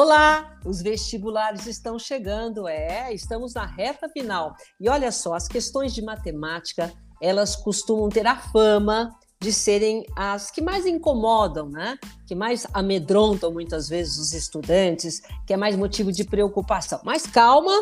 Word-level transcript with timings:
Olá, 0.00 0.56
os 0.64 0.80
vestibulares 0.80 1.66
estão 1.66 1.98
chegando, 1.98 2.68
é, 2.68 3.12
estamos 3.12 3.54
na 3.54 3.66
reta 3.66 4.08
final. 4.08 4.54
E 4.80 4.88
olha 4.88 5.10
só, 5.10 5.34
as 5.34 5.48
questões 5.48 5.92
de 5.92 6.00
matemática, 6.00 6.92
elas 7.20 7.56
costumam 7.56 8.08
ter 8.08 8.24
a 8.24 8.36
fama 8.36 9.12
de 9.40 9.52
serem 9.52 10.06
as 10.14 10.52
que 10.52 10.62
mais 10.62 10.86
incomodam, 10.86 11.68
né? 11.68 11.98
Que 12.28 12.36
mais 12.36 12.64
amedrontam 12.72 13.52
muitas 13.52 13.88
vezes 13.88 14.18
os 14.18 14.32
estudantes, 14.34 15.20
que 15.44 15.52
é 15.52 15.56
mais 15.56 15.74
motivo 15.74 16.12
de 16.12 16.22
preocupação. 16.22 17.00
Mas 17.02 17.26
calma, 17.26 17.76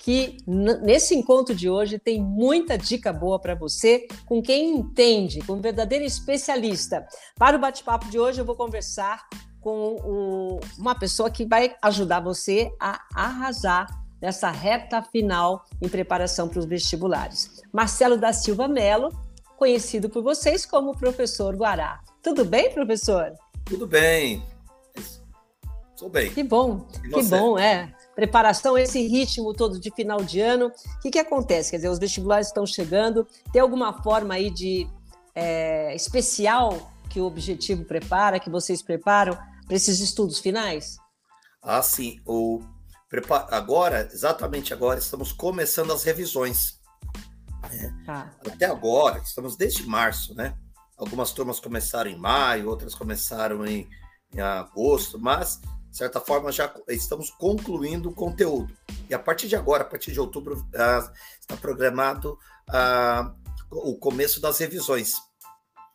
que 0.00 0.38
nesse 0.82 1.14
encontro 1.14 1.54
de 1.54 1.70
hoje 1.70 1.96
tem 1.96 2.20
muita 2.20 2.76
dica 2.76 3.12
boa 3.12 3.38
para 3.38 3.54
você, 3.54 4.08
com 4.26 4.42
quem 4.42 4.78
entende, 4.78 5.40
com 5.42 5.52
um 5.52 5.60
verdadeiro 5.60 6.04
especialista. 6.04 7.06
Para 7.36 7.56
o 7.56 7.60
bate-papo 7.60 8.10
de 8.10 8.18
hoje, 8.18 8.40
eu 8.40 8.44
vou 8.44 8.56
conversar 8.56 9.24
com 9.62 9.96
o, 10.04 10.60
uma 10.76 10.94
pessoa 10.94 11.30
que 11.30 11.46
vai 11.46 11.74
ajudar 11.80 12.20
você 12.20 12.70
a 12.78 13.00
arrasar 13.14 13.86
nessa 14.20 14.50
reta 14.50 15.02
final 15.02 15.64
em 15.80 15.88
preparação 15.88 16.48
para 16.48 16.58
os 16.58 16.64
vestibulares. 16.64 17.62
Marcelo 17.72 18.16
da 18.16 18.32
Silva 18.32 18.68
Melo, 18.68 19.10
conhecido 19.56 20.10
por 20.10 20.22
vocês 20.22 20.66
como 20.66 20.96
professor 20.96 21.56
Guará. 21.56 22.00
Tudo 22.22 22.44
bem, 22.44 22.72
professor? 22.72 23.32
Tudo 23.64 23.86
bem. 23.86 24.44
Estou 25.94 26.08
bem. 26.08 26.32
Que 26.32 26.42
bom, 26.42 26.80
que 26.80 27.22
bom, 27.22 27.58
é. 27.58 27.92
Preparação, 28.14 28.76
esse 28.76 29.06
ritmo 29.06 29.54
todo 29.54 29.78
de 29.78 29.90
final 29.92 30.22
de 30.22 30.40
ano. 30.40 30.66
O 30.66 31.00
que, 31.00 31.10
que 31.10 31.18
acontece? 31.18 31.70
Quer 31.70 31.76
dizer, 31.76 31.88
os 31.88 31.98
vestibulares 31.98 32.48
estão 32.48 32.66
chegando. 32.66 33.26
Tem 33.52 33.62
alguma 33.62 34.02
forma 34.02 34.34
aí 34.34 34.50
de 34.50 34.86
é, 35.34 35.94
especial 35.94 36.92
que 37.08 37.20
o 37.20 37.24
objetivo 37.24 37.84
prepara, 37.84 38.40
que 38.40 38.50
vocês 38.50 38.82
preparam 38.82 39.36
para 39.66 39.76
esses 39.76 40.00
estudos 40.00 40.38
finais? 40.38 40.96
Ah, 41.62 41.82
sim. 41.82 42.20
O, 42.26 42.60
agora, 43.50 44.08
exatamente 44.12 44.72
agora, 44.72 44.98
estamos 44.98 45.32
começando 45.32 45.92
as 45.92 46.02
revisões. 46.02 46.80
Né? 47.70 48.02
Tá. 48.04 48.34
Até 48.46 48.66
agora, 48.66 49.18
estamos 49.18 49.56
desde 49.56 49.86
março, 49.86 50.34
né? 50.34 50.56
Algumas 50.96 51.32
turmas 51.32 51.60
começaram 51.60 52.10
em 52.10 52.18
maio, 52.18 52.68
outras 52.68 52.94
começaram 52.94 53.66
em, 53.66 53.88
em 54.34 54.40
agosto, 54.40 55.18
mas, 55.18 55.60
de 55.90 55.96
certa 55.96 56.20
forma, 56.20 56.52
já 56.52 56.72
estamos 56.88 57.30
concluindo 57.30 58.10
o 58.10 58.14
conteúdo. 58.14 58.76
E 59.08 59.14
a 59.14 59.18
partir 59.18 59.48
de 59.48 59.56
agora, 59.56 59.82
a 59.82 59.86
partir 59.86 60.12
de 60.12 60.20
outubro, 60.20 60.66
ah, 60.74 61.12
está 61.40 61.56
programado 61.56 62.38
ah, 62.68 63.34
o 63.70 63.96
começo 63.96 64.40
das 64.40 64.58
revisões. 64.58 65.12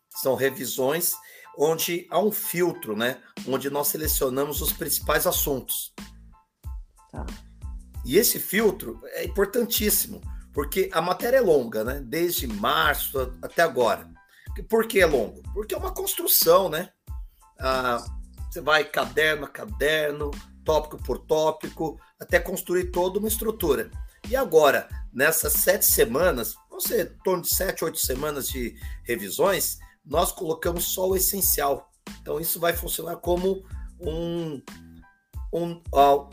São 0.10 0.36
revisões 0.36 1.14
onde 1.58 2.08
há 2.10 2.20
um 2.20 2.32
filtro, 2.32 2.96
né? 2.96 3.22
Onde 3.48 3.70
nós 3.70 3.88
selecionamos 3.88 4.62
os 4.62 4.72
principais 4.72 5.26
assuntos. 5.26 5.94
Tá. 7.12 7.26
E 8.06 8.18
esse 8.18 8.40
filtro 8.40 9.02
é 9.06 9.26
importantíssimo, 9.26 10.22
porque 10.54 10.90
a 10.94 11.02
matéria 11.02 11.38
é 11.38 11.42
longa, 11.42 11.84
né? 11.84 12.02
Desde 12.06 12.48
março 12.48 13.36
até 13.42 13.64
agora. 13.64 14.10
Por 14.70 14.88
que 14.88 15.00
é 15.00 15.06
longo? 15.06 15.42
Porque 15.54 15.74
é 15.74 15.78
uma 15.78 15.94
construção, 15.94 16.70
né? 16.70 16.90
Ah, 17.60 18.06
você 18.50 18.62
vai 18.62 18.84
caderno 18.84 19.46
a 19.46 19.50
caderno, 19.50 20.32
tópico 20.64 20.98
por 21.04 21.20
tópico, 21.20 22.00
até 22.20 22.40
construir 22.40 22.92
toda 22.92 23.20
uma 23.20 23.28
estrutura. 23.28 23.92
E 24.30 24.36
agora, 24.36 24.88
nessas 25.14 25.54
sete 25.54 25.86
semanas, 25.86 26.56
ser 26.80 27.12
em 27.12 27.24
torno 27.24 27.44
de 27.44 27.54
sete, 27.54 27.84
oito 27.84 27.98
semanas 27.98 28.48
de 28.48 28.76
revisões, 29.04 29.80
nós 30.10 30.32
colocamos 30.32 30.86
só 30.86 31.08
o 31.08 31.16
essencial. 31.16 31.92
Então, 32.22 32.40
isso 32.40 32.60
vai 32.60 32.74
funcionar 32.74 33.18
como 33.18 33.64
um, 34.00 34.62
um, 35.54 35.72
uh, 35.94 36.30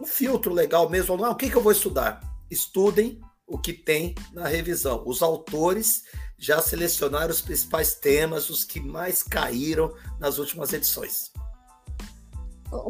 um 0.00 0.06
filtro 0.06 0.52
legal 0.52 0.88
mesmo. 0.88 1.16
Não, 1.16 1.32
o 1.32 1.36
que, 1.36 1.50
que 1.50 1.56
eu 1.56 1.62
vou 1.62 1.72
estudar? 1.72 2.20
Estudem 2.50 3.20
o 3.46 3.58
que 3.58 3.72
tem 3.72 4.14
na 4.32 4.46
revisão. 4.46 5.02
Os 5.06 5.22
autores 5.22 6.02
já 6.38 6.60
selecionaram 6.60 7.30
os 7.30 7.40
principais 7.40 7.94
temas, 7.94 8.50
os 8.50 8.64
que 8.64 8.80
mais 8.80 9.22
caíram 9.22 9.94
nas 10.18 10.38
últimas 10.38 10.72
edições. 10.72 11.32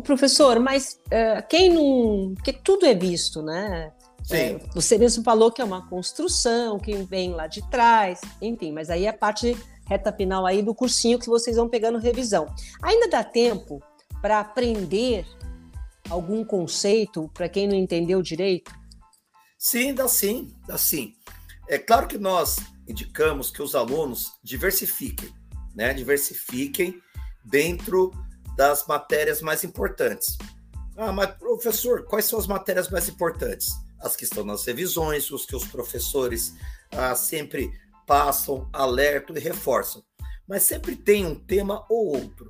Professor, 0.03 0.59
mas 0.61 0.99
uh, 1.07 1.47
quem 1.49 1.71
não. 1.71 2.35
Porque 2.37 2.53
tudo 2.53 2.87
é 2.87 2.95
visto, 2.95 3.43
né? 3.43 3.93
Sim. 4.23 4.37
É, 4.37 4.61
você 4.75 4.97
mesmo 4.97 5.23
falou 5.23 5.53
que 5.53 5.61
é 5.61 5.65
uma 5.65 5.87
construção, 5.87 6.79
que 6.79 6.97
vem 7.03 7.33
lá 7.33 7.47
de 7.47 7.61
trás, 7.69 8.21
enfim, 8.41 8.73
mas 8.73 8.89
aí 8.89 9.05
é 9.05 9.13
parte 9.13 9.55
reta 9.87 10.13
final 10.13 10.47
aí 10.47 10.63
do 10.63 10.75
cursinho 10.75 11.19
que 11.19 11.29
vocês 11.29 11.57
vão 11.57 11.69
pegando 11.69 11.99
revisão. 11.99 12.47
Ainda 12.83 13.09
dá 13.09 13.25
tempo 13.25 13.83
para 14.21 14.41
aprender 14.41 15.27
algum 16.09 16.45
conceito 16.45 17.31
para 17.35 17.49
quem 17.49 17.67
não 17.67 17.75
entendeu 17.75 18.23
direito? 18.23 18.73
Sim, 19.59 19.95
dá 19.95 20.09
sim, 20.09 20.55
dá 20.67 20.77
sim. 20.77 21.15
É 21.69 21.79
claro 21.79 22.07
que 22.07 22.19
nós 22.19 22.59
indicamos 22.87 23.51
que 23.51 23.63
os 23.63 23.75
alunos 23.75 24.33
diversifiquem, 24.43 25.33
né? 25.75 25.95
Diversifiquem 25.95 27.01
dentro 27.45 28.13
das 28.57 28.87
matérias 28.87 29.41
mais 29.41 29.65
importantes. 29.65 30.37
Ah, 30.97 31.13
mas 31.13 31.31
professor, 31.37 32.05
quais 32.05 32.27
são 32.27 32.39
as 32.39 32.47
matérias 32.47 32.89
mais 32.89 33.09
importantes? 33.09 33.73
As 33.99 34.15
que 34.15 34.25
estão 34.25 34.45
nas 34.45 34.65
revisões, 34.65 35.31
os 35.31 35.47
que 35.47 35.57
os 35.57 35.65
professores 35.65 36.55
ah, 36.93 37.15
sempre 37.15 37.73
passam, 38.07 38.69
alertam 38.73 39.37
e 39.37 39.41
reforçam. 39.41 40.03
Mas 40.47 40.63
sempre 40.63 40.95
tem 40.95 41.25
um 41.25 41.35
tema 41.35 41.85
ou 41.89 42.07
outro. 42.09 42.49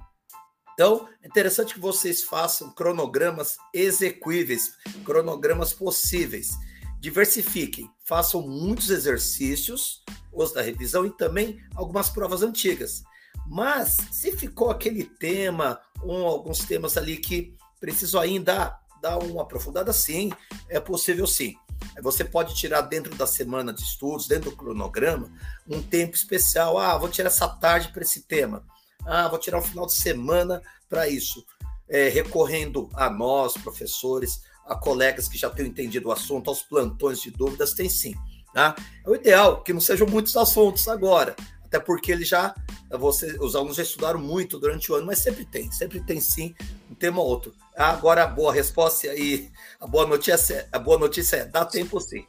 Então, 0.74 1.08
é 1.22 1.28
interessante 1.28 1.74
que 1.74 1.80
vocês 1.80 2.24
façam 2.24 2.72
cronogramas 2.72 3.56
execuíveis, 3.72 4.74
cronogramas 5.04 5.72
possíveis. 5.72 6.50
Diversifiquem, 6.98 7.88
façam 8.04 8.42
muitos 8.42 8.90
exercícios, 8.90 10.02
os 10.32 10.52
da 10.52 10.62
revisão, 10.62 11.06
e 11.06 11.10
também 11.10 11.60
algumas 11.76 12.08
provas 12.08 12.42
antigas. 12.42 13.04
Mas, 13.46 13.98
se 14.10 14.32
ficou 14.32 14.70
aquele 14.70 15.04
tema, 15.04 15.80
um, 16.02 16.26
alguns 16.26 16.60
temas 16.60 16.96
ali 16.96 17.18
que 17.18 17.54
precisam 17.78 18.20
ainda 18.20 18.76
dar 19.00 19.18
uma 19.18 19.42
aprofundada, 19.42 19.92
sim, 19.92 20.32
é 20.68 20.80
possível 20.80 21.26
sim. 21.26 21.54
Você 22.02 22.24
pode 22.24 22.54
tirar 22.54 22.82
dentro 22.82 23.14
da 23.14 23.26
semana 23.26 23.72
de 23.72 23.82
estudos, 23.82 24.26
dentro 24.26 24.50
do 24.50 24.56
cronograma, 24.56 25.30
um 25.68 25.82
tempo 25.82 26.14
especial. 26.14 26.78
Ah, 26.78 26.96
vou 26.98 27.08
tirar 27.08 27.28
essa 27.28 27.48
tarde 27.48 27.88
para 27.92 28.02
esse 28.02 28.22
tema. 28.22 28.64
Ah, 29.06 29.28
vou 29.28 29.38
tirar 29.38 29.58
um 29.58 29.62
final 29.62 29.86
de 29.86 29.94
semana 29.94 30.62
para 30.88 31.08
isso. 31.08 31.44
É, 31.88 32.08
recorrendo 32.08 32.88
a 32.94 33.10
nós, 33.10 33.54
professores, 33.54 34.42
a 34.66 34.74
colegas 34.74 35.28
que 35.28 35.36
já 35.36 35.50
tenham 35.50 35.68
entendido 35.68 36.08
o 36.08 36.12
assunto, 36.12 36.48
aos 36.48 36.62
plantões 36.62 37.20
de 37.20 37.30
dúvidas, 37.30 37.74
tem 37.74 37.88
sim. 37.88 38.14
Tá? 38.52 38.74
É 39.04 39.10
o 39.10 39.14
ideal 39.14 39.62
que 39.62 39.72
não 39.72 39.80
sejam 39.80 40.06
muitos 40.06 40.36
assuntos 40.36 40.88
agora, 40.88 41.34
até 41.64 41.78
porque 41.78 42.12
ele 42.12 42.24
já, 42.24 42.54
você, 42.90 43.36
os 43.40 43.56
alunos 43.56 43.76
já 43.76 43.82
estudaram 43.82 44.20
muito 44.20 44.58
durante 44.58 44.90
o 44.90 44.94
ano, 44.94 45.06
mas 45.06 45.18
sempre 45.18 45.44
tem, 45.44 45.70
sempre 45.72 46.00
tem 46.00 46.20
sim 46.20 46.54
um 46.90 46.94
tema 46.94 47.20
ou 47.20 47.26
outro. 47.26 47.52
Agora 47.76 48.24
a 48.24 48.26
boa 48.26 48.52
resposta 48.52 49.06
e 49.14 49.50
a 49.80 49.86
boa 49.86 50.06
notícia, 50.06 50.68
a 50.72 50.78
boa 50.78 50.98
notícia 50.98 51.36
é 51.36 51.44
dá 51.44 51.64
tempo 51.64 52.00
sim. 52.00 52.24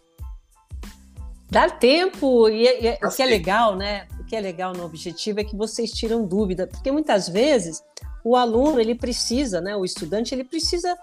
Dá 1.50 1.70
tempo 1.70 2.50
e, 2.50 2.66
e 2.66 3.06
o 3.06 3.10
que 3.10 3.22
é 3.22 3.26
legal, 3.26 3.76
né? 3.76 4.08
O 4.20 4.24
que 4.26 4.36
é 4.36 4.42
legal 4.42 4.74
no 4.74 4.84
objetivo 4.84 5.40
é 5.40 5.44
que 5.44 5.56
vocês 5.56 5.92
tiram 5.92 6.26
dúvida, 6.26 6.68
porque 6.68 6.92
muitas 6.92 7.30
vezes 7.30 7.84
o 8.24 8.36
aluno 8.36 8.80
ele 8.80 8.96
precisa, 8.96 9.62
né? 9.62 9.76
O 9.76 9.86
estudante 9.86 10.34
ele 10.34 10.44
precisa 10.44 10.98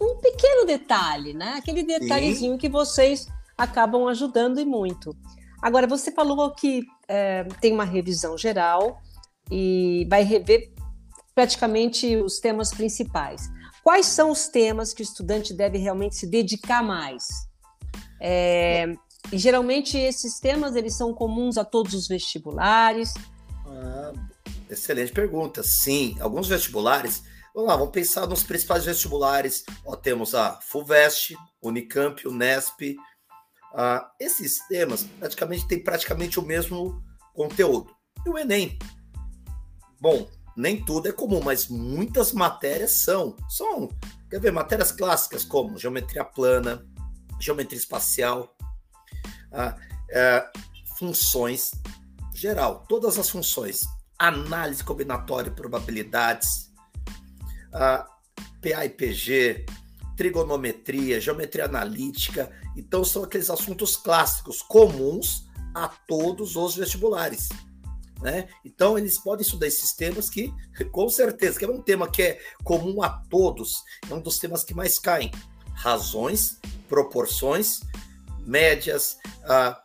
um 0.00 0.16
pequeno 0.16 0.66
detalhe, 0.66 1.32
né? 1.32 1.54
Aquele 1.56 1.82
detalhezinho 1.82 2.52
sim. 2.52 2.58
que 2.58 2.68
vocês 2.68 3.28
acabam 3.56 4.08
ajudando 4.08 4.60
e 4.60 4.64
muito. 4.64 5.16
Agora 5.62 5.86
você 5.86 6.10
falou 6.10 6.50
que 6.50 6.84
é, 7.08 7.44
tem 7.60 7.72
uma 7.72 7.84
revisão 7.84 8.36
geral 8.36 9.00
e 9.50 10.06
vai 10.10 10.22
rever 10.22 10.72
praticamente 11.36 12.16
os 12.16 12.40
temas 12.40 12.70
principais. 12.70 13.42
Quais 13.84 14.06
são 14.06 14.30
os 14.30 14.48
temas 14.48 14.94
que 14.94 15.02
o 15.02 15.04
estudante 15.04 15.52
deve 15.52 15.76
realmente 15.76 16.16
se 16.16 16.26
dedicar 16.26 16.82
mais? 16.82 17.26
É, 18.20 18.86
e 19.30 19.38
geralmente 19.38 19.98
esses 19.98 20.40
temas 20.40 20.74
eles 20.74 20.96
são 20.96 21.12
comuns 21.12 21.58
a 21.58 21.64
todos 21.64 21.92
os 21.92 22.08
vestibulares. 22.08 23.12
Ah, 23.66 24.12
excelente 24.70 25.12
pergunta. 25.12 25.62
Sim, 25.62 26.16
alguns 26.20 26.48
vestibulares. 26.48 27.22
Vamos 27.54 27.68
lá, 27.68 27.76
vamos 27.76 27.92
pensar 27.92 28.26
nos 28.26 28.42
principais 28.42 28.86
vestibulares. 28.86 29.62
Ó, 29.84 29.94
temos 29.94 30.34
a 30.34 30.58
FUVEST, 30.62 31.36
Unicamp, 31.62 32.26
Unesp. 32.26 32.96
Ah, 33.74 34.10
esses 34.18 34.66
temas 34.68 35.04
praticamente 35.18 35.68
têm 35.68 35.84
praticamente 35.84 36.40
o 36.40 36.42
mesmo 36.42 37.04
conteúdo. 37.34 37.94
E 38.24 38.30
o 38.30 38.38
Enem? 38.38 38.78
Bom, 40.00 40.26
nem 40.56 40.82
tudo 40.82 41.08
é 41.08 41.12
comum, 41.12 41.40
mas 41.42 41.68
muitas 41.68 42.32
matérias 42.32 43.02
são. 43.02 43.36
São, 43.48 43.88
quer 44.30 44.40
ver, 44.40 44.52
matérias 44.52 44.90
clássicas 44.90 45.44
como 45.44 45.78
geometria 45.78 46.24
plana, 46.24 46.86
geometria 47.38 47.78
espacial, 47.78 48.56
ah, 49.52 49.76
é, 50.10 50.50
funções 50.98 51.72
geral, 52.36 52.84
todas 52.88 53.18
as 53.18 53.30
funções, 53.30 53.80
análise 54.18 54.84
combinatória 54.84 55.50
probabilidades, 55.50 56.70
ah, 57.72 58.06
PA 58.60 58.84
e 58.84 58.90
PG, 58.90 59.66
trigonometria, 60.16 61.20
geometria 61.20 61.64
analítica. 61.64 62.50
Então, 62.76 63.04
são 63.04 63.24
aqueles 63.24 63.50
assuntos 63.50 63.96
clássicos, 63.96 64.62
comuns 64.62 65.46
a 65.74 65.88
todos 65.88 66.56
os 66.56 66.76
vestibulares. 66.76 67.48
Né? 68.20 68.48
Então, 68.64 68.96
eles 68.96 69.18
podem 69.18 69.44
estudar 69.44 69.66
esses 69.66 69.92
temas 69.92 70.30
que, 70.30 70.52
com 70.90 71.08
certeza, 71.08 71.58
que 71.58 71.64
é 71.64 71.68
um 71.68 71.80
tema 71.80 72.10
que 72.10 72.22
é 72.22 72.40
comum 72.64 73.02
a 73.02 73.08
todos, 73.08 73.82
é 74.08 74.14
um 74.14 74.20
dos 74.20 74.38
temas 74.38 74.64
que 74.64 74.74
mais 74.74 74.98
caem. 74.98 75.30
Razões, 75.74 76.58
proporções, 76.88 77.80
médias, 78.40 79.18
ah, 79.44 79.78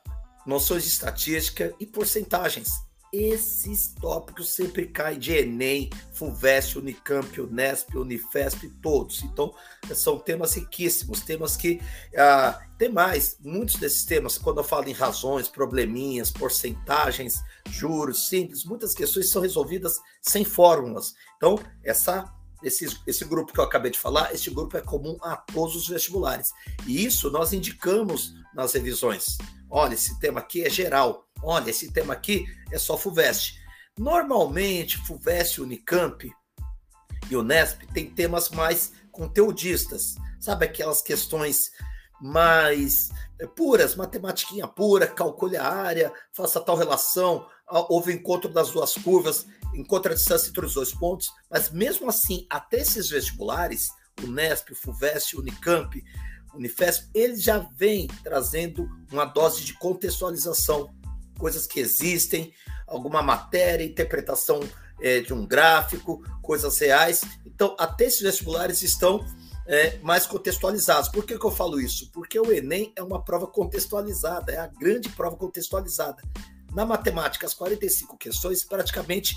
noções 0.45 0.83
de 0.83 0.89
estatística 0.89 1.73
e 1.79 1.85
porcentagens 1.85 2.69
esses 3.11 3.87
tópicos 3.99 4.51
sempre 4.51 4.87
caem 4.87 5.19
de 5.19 5.33
Enem, 5.33 5.89
FUVEST, 6.13 6.77
Unicamp, 6.77 7.41
Unesp, 7.41 7.95
Unifesp, 7.95 8.69
todos. 8.81 9.21
Então, 9.23 9.53
são 9.93 10.17
temas 10.17 10.53
riquíssimos, 10.53 11.21
temas 11.21 11.57
que. 11.57 11.81
Ah, 12.15 12.61
tem 12.77 12.89
mais, 12.89 13.37
muitos 13.41 13.75
desses 13.75 14.05
temas, 14.05 14.37
quando 14.37 14.59
eu 14.59 14.63
falo 14.63 14.87
em 14.87 14.93
razões, 14.93 15.47
probleminhas, 15.47 16.31
porcentagens, 16.31 17.41
juros 17.69 18.27
simples, 18.29 18.63
muitas 18.63 18.93
questões 18.93 19.29
são 19.29 19.41
resolvidas 19.41 19.99
sem 20.21 20.43
fórmulas. 20.43 21.13
Então, 21.37 21.59
essa 21.83 22.31
esse, 22.63 22.99
esse 23.05 23.25
grupo 23.25 23.53
que 23.53 23.59
eu 23.59 23.63
acabei 23.63 23.91
de 23.91 23.99
falar, 23.99 24.33
esse 24.33 24.49
grupo 24.49 24.77
é 24.77 24.81
comum 24.81 25.17
a 25.21 25.35
todos 25.35 25.75
os 25.75 25.87
vestibulares. 25.87 26.51
E 26.85 27.05
isso 27.05 27.29
nós 27.31 27.53
indicamos 27.53 28.33
nas 28.53 28.73
revisões. 28.73 29.37
Olha, 29.69 29.93
esse 29.93 30.19
tema 30.19 30.39
aqui 30.39 30.63
é 30.63 30.69
geral. 30.69 31.27
Olha, 31.41 31.69
esse 31.69 31.91
tema 31.91 32.13
aqui 32.13 32.45
é 32.71 32.77
só 32.77 32.97
FUVEST. 32.97 33.59
Normalmente, 33.97 34.97
FUVEST, 35.05 35.61
Unicamp 35.61 36.31
e 37.29 37.35
Unesp 37.35 37.81
tem 37.93 38.09
temas 38.09 38.49
mais 38.49 38.93
conteudistas, 39.11 40.15
sabe? 40.39 40.65
Aquelas 40.65 41.01
questões 41.01 41.71
mais 42.21 43.09
é, 43.39 43.47
puras, 43.47 43.95
matemática 43.95 44.67
pura, 44.67 45.07
calcule 45.07 45.57
a 45.57 45.67
área, 45.67 46.13
faça 46.31 46.61
tal 46.61 46.75
relação, 46.75 47.47
houve 47.71 48.13
encontro 48.13 48.51
das 48.51 48.71
duas 48.71 48.93
curvas, 48.93 49.45
encontra 49.73 50.13
a 50.13 50.15
distância 50.15 50.49
entre 50.49 50.65
os 50.65 50.73
dois 50.73 50.93
pontos, 50.93 51.29
mas 51.49 51.71
mesmo 51.71 52.09
assim, 52.09 52.45
até 52.49 52.81
esses 52.81 53.09
vestibulares, 53.09 53.89
Unesp, 54.23 54.73
FUVEST, 54.75 55.37
Unicamp, 55.37 56.03
Unifesp, 56.53 57.09
eles 57.13 57.41
já 57.41 57.59
vêm 57.75 58.07
trazendo 58.23 58.89
uma 59.11 59.25
dose 59.25 59.63
de 59.63 59.73
contextualização 59.73 60.93
coisas 61.41 61.65
que 61.65 61.79
existem, 61.79 62.53
alguma 62.85 63.23
matéria, 63.23 63.83
interpretação 63.83 64.59
é, 65.01 65.21
de 65.21 65.33
um 65.33 65.45
gráfico, 65.47 66.23
coisas 66.43 66.77
reais. 66.77 67.21
Então, 67.43 67.75
até 67.79 68.05
esses 68.05 68.21
vestibulares 68.21 68.83
estão 68.83 69.25
é, 69.65 69.97
mais 69.99 70.27
contextualizados. 70.27 71.09
Por 71.09 71.25
que, 71.25 71.39
que 71.39 71.45
eu 71.45 71.51
falo 71.51 71.79
isso? 71.79 72.11
Porque 72.11 72.39
o 72.39 72.51
Enem 72.51 72.93
é 72.95 73.01
uma 73.01 73.23
prova 73.23 73.47
contextualizada, 73.47 74.51
é 74.51 74.57
a 74.57 74.67
grande 74.67 75.09
prova 75.09 75.35
contextualizada. 75.35 76.21
Na 76.73 76.85
matemática, 76.85 77.45
as 77.45 77.53
45 77.53 78.17
questões, 78.17 78.63
praticamente 78.63 79.35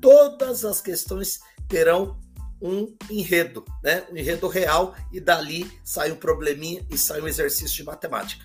todas 0.00 0.64
as 0.64 0.80
questões 0.80 1.40
terão 1.68 2.16
um 2.60 2.94
enredo, 3.10 3.64
né? 3.82 4.04
um 4.10 4.16
enredo 4.16 4.48
real, 4.48 4.94
e 5.12 5.20
dali 5.20 5.70
sai 5.82 6.12
um 6.12 6.16
probleminha 6.16 6.84
e 6.90 6.96
sai 6.96 7.20
um 7.20 7.28
exercício 7.28 7.76
de 7.76 7.84
matemática. 7.84 8.44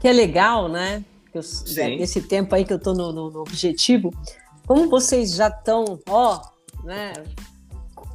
Que 0.00 0.08
é 0.08 0.12
legal, 0.12 0.68
né? 0.68 1.04
eu, 1.36 1.98
nesse 1.98 2.22
tempo 2.22 2.54
aí 2.54 2.64
que 2.64 2.72
eu 2.72 2.78
estou 2.78 2.94
no, 2.94 3.12
no, 3.12 3.30
no, 3.30 3.40
objetivo, 3.40 4.12
como 4.66 4.88
vocês 4.88 5.34
já 5.34 5.48
estão, 5.48 6.00
ó, 6.08 6.40
né, 6.84 7.12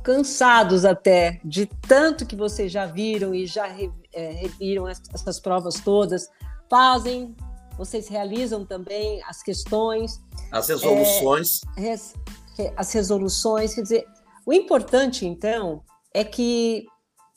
cansados 0.03 0.85
até 0.85 1.39
de 1.43 1.65
tanto 1.65 2.25
que 2.25 2.35
vocês 2.35 2.71
já 2.71 2.85
viram 2.85 3.33
e 3.33 3.45
já 3.45 3.67
re, 3.67 3.91
é, 4.13 4.31
reviram 4.31 4.87
essas 4.87 5.39
provas 5.39 5.75
todas, 5.75 6.29
fazem, 6.69 7.35
vocês 7.81 8.07
realizam 8.07 8.63
também 8.63 9.23
as 9.23 9.41
questões. 9.41 10.21
As 10.51 10.69
resoluções. 10.69 11.61
É, 11.75 12.71
as 12.77 12.93
resoluções, 12.93 13.73
quer 13.73 13.81
dizer, 13.81 14.05
o 14.45 14.53
importante, 14.53 15.25
então, 15.25 15.83
é 16.13 16.23
que 16.23 16.85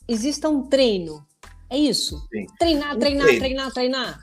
exista 0.07 0.47
um 0.47 0.67
treino. 0.67 1.25
É 1.67 1.75
isso. 1.75 2.19
Sim. 2.31 2.45
Treinar, 2.59 2.95
treinar, 2.95 3.25
treino. 3.25 3.39
treinar, 3.39 3.73
treinar. 3.73 4.19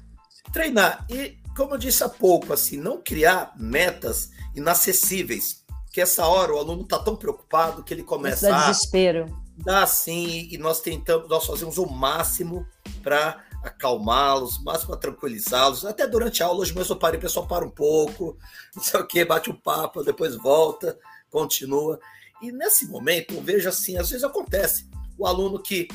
Treinar. 0.53 1.07
E 1.11 1.39
como 1.57 1.75
eu 1.75 1.79
disse 1.79 2.05
há 2.05 2.09
pouco, 2.09 2.53
assim, 2.53 2.77
não 2.77 3.03
criar 3.03 3.53
metas 3.59 4.31
inacessíveis, 4.55 5.65
que 5.93 6.01
essa 6.01 6.25
hora 6.25 6.55
o 6.55 6.59
aluno 6.59 6.83
está 6.83 7.01
tão 7.01 7.17
preocupado 7.17 7.83
que 7.83 7.93
ele 7.93 8.05
começa 8.05 8.47
Isso 8.47 8.57
dá 8.57 8.71
desespero. 8.71 9.43
Dá 9.57 9.87
sim, 9.89 10.49
e 10.53 10.57
nós 10.57 10.81
tentamos, 10.81 11.29
nós 11.29 11.45
fazemos 11.45 11.79
o 11.79 11.87
máximo 11.87 12.65
para 13.03 13.45
acalmá-los, 13.63 14.57
o 14.57 14.65
máximo 14.65 14.91
para 14.91 15.01
tranquilizá-los. 15.01 15.85
Até 15.85 16.07
durante 16.07 16.43
a 16.43 16.47
aula, 16.47 16.61
hoje 16.61 16.75
mesmo 16.75 16.95
eu 16.95 16.99
parei, 16.99 17.19
o 17.19 17.23
pessoal 17.23 17.47
para 17.47 17.65
um 17.65 17.71
pouco, 17.71 18.37
não 18.75 18.83
sei 18.83 19.01
o 19.01 19.07
que, 19.07 19.25
bate 19.25 19.51
um 19.51 19.57
papo, 19.57 20.03
depois 20.03 20.35
volta, 20.37 20.99
continua. 21.31 21.99
E 22.41 22.51
nesse 22.51 22.87
momento, 22.87 23.35
eu 23.35 23.43
vejo 23.43 23.69
assim, 23.69 23.97
às 23.97 24.11
vezes 24.11 24.25
acontece, 24.25 24.89
o 25.17 25.27
aluno 25.27 25.63
que 25.63 25.87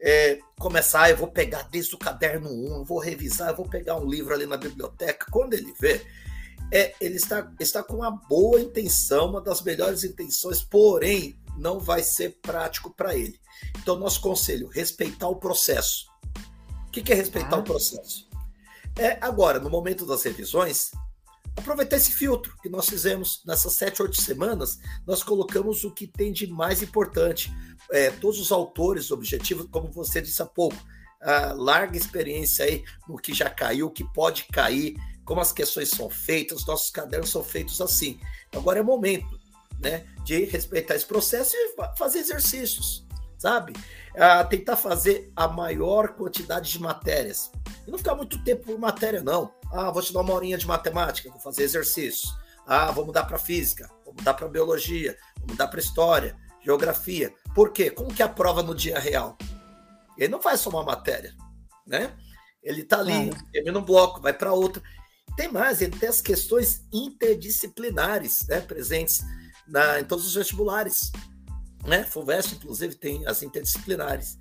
é, 0.00 0.38
começar, 0.58 1.10
eu 1.10 1.16
vou 1.16 1.28
pegar 1.28 1.62
desde 1.64 1.94
o 1.94 1.98
caderno 1.98 2.50
1, 2.50 2.84
vou 2.84 2.98
revisar, 2.98 3.50
eu 3.50 3.56
vou 3.56 3.68
pegar 3.68 3.96
um 3.96 4.08
livro 4.08 4.34
ali 4.34 4.46
na 4.46 4.56
biblioteca. 4.56 5.26
Quando 5.30 5.54
ele 5.54 5.72
vê, 5.78 6.04
é, 6.72 6.94
ele 7.00 7.16
está, 7.16 7.52
está 7.60 7.82
com 7.82 7.96
uma 7.96 8.10
boa 8.10 8.60
intenção, 8.60 9.28
uma 9.28 9.40
das 9.40 9.62
melhores 9.62 10.02
intenções, 10.02 10.62
porém 10.62 11.38
não 11.56 11.78
vai 11.78 12.02
ser 12.02 12.40
prático 12.40 12.90
para 12.90 13.14
ele. 13.14 13.38
Então, 13.80 13.98
nosso 13.98 14.20
conselho, 14.20 14.68
respeitar 14.68 15.28
o 15.28 15.36
processo. 15.36 16.11
O 16.92 16.94
que, 16.94 17.00
que 17.00 17.10
é 17.10 17.16
respeitar 17.16 17.56
ah. 17.56 17.60
o 17.60 17.64
processo? 17.64 18.28
É 18.98 19.16
agora, 19.22 19.58
no 19.58 19.70
momento 19.70 20.04
das 20.04 20.22
revisões, 20.24 20.90
aproveitar 21.56 21.96
esse 21.96 22.12
filtro 22.12 22.54
que 22.62 22.68
nós 22.68 22.86
fizemos 22.86 23.42
nessas 23.46 23.72
sete, 23.72 24.02
oito 24.02 24.20
semanas, 24.20 24.78
nós 25.06 25.22
colocamos 25.22 25.84
o 25.84 25.90
que 25.90 26.06
tem 26.06 26.30
de 26.30 26.46
mais 26.46 26.82
importante 26.82 27.50
é, 27.90 28.10
todos 28.10 28.38
os 28.38 28.52
autores 28.52 29.08
do 29.08 29.14
objetivo, 29.14 29.66
como 29.68 29.90
você 29.90 30.20
disse 30.20 30.42
há 30.42 30.44
pouco, 30.44 30.76
a 31.22 31.54
larga 31.54 31.96
experiência 31.96 32.66
aí 32.66 32.84
no 33.08 33.16
que 33.16 33.32
já 33.32 33.48
caiu, 33.48 33.86
o 33.86 33.90
que 33.90 34.04
pode 34.12 34.44
cair, 34.52 34.94
como 35.24 35.40
as 35.40 35.50
questões 35.50 35.88
são 35.88 36.10
feitas, 36.10 36.58
os 36.58 36.66
nossos 36.66 36.90
cadernos 36.90 37.30
são 37.30 37.42
feitos 37.42 37.80
assim. 37.80 38.20
Agora 38.54 38.80
é 38.80 38.82
momento 38.82 39.40
né, 39.80 40.04
de 40.26 40.44
respeitar 40.44 40.94
esse 40.94 41.06
processo 41.06 41.56
e 41.56 41.74
fazer 41.96 42.18
exercícios, 42.18 43.06
sabe? 43.38 43.72
Ah, 44.16 44.44
tentar 44.44 44.76
fazer 44.76 45.32
a 45.34 45.48
maior 45.48 46.14
quantidade 46.14 46.70
de 46.70 46.80
matérias. 46.80 47.50
E 47.86 47.90
não 47.90 47.98
ficar 47.98 48.14
muito 48.14 48.42
tempo 48.44 48.66
por 48.66 48.78
matéria, 48.78 49.22
não. 49.22 49.52
Ah, 49.72 49.90
vou 49.90 50.02
te 50.02 50.12
dar 50.12 50.20
uma 50.20 50.34
horinha 50.34 50.58
de 50.58 50.66
matemática, 50.66 51.30
vou 51.30 51.40
fazer 51.40 51.62
exercícios. 51.62 52.36
Ah, 52.66 52.90
vou 52.90 53.06
mudar 53.06 53.24
para 53.24 53.38
física, 53.38 53.90
vou 54.04 54.14
mudar 54.14 54.34
para 54.34 54.48
biologia, 54.48 55.16
vou 55.38 55.48
mudar 55.50 55.68
para 55.68 55.80
história, 55.80 56.36
geografia. 56.62 57.34
Por 57.54 57.72
quê? 57.72 57.90
Como 57.90 58.14
que 58.14 58.22
é 58.22 58.24
a 58.24 58.28
prova 58.28 58.62
no 58.62 58.74
dia 58.74 58.98
real? 58.98 59.36
Ele 60.16 60.28
não 60.28 60.42
faz 60.42 60.60
só 60.60 60.70
uma 60.70 60.84
matéria, 60.84 61.34
né? 61.86 62.14
Ele 62.62 62.84
tá 62.84 63.00
ali, 63.00 63.30
é. 63.30 63.32
termina 63.52 63.78
um 63.78 63.84
bloco, 63.84 64.20
vai 64.20 64.32
para 64.32 64.52
outro. 64.52 64.82
Tem 65.36 65.50
mais, 65.50 65.80
ele 65.80 65.96
tem 65.98 66.08
as 66.08 66.20
questões 66.20 66.84
interdisciplinares, 66.92 68.46
né, 68.46 68.60
presentes 68.60 69.22
na, 69.66 70.00
em 70.00 70.04
todos 70.04 70.26
os 70.26 70.34
vestibulares, 70.34 71.10
né? 71.86 72.04
FUVEST, 72.04 72.54
inclusive, 72.54 72.94
tem 72.94 73.26
as 73.26 73.42
interdisciplinares. 73.42 74.38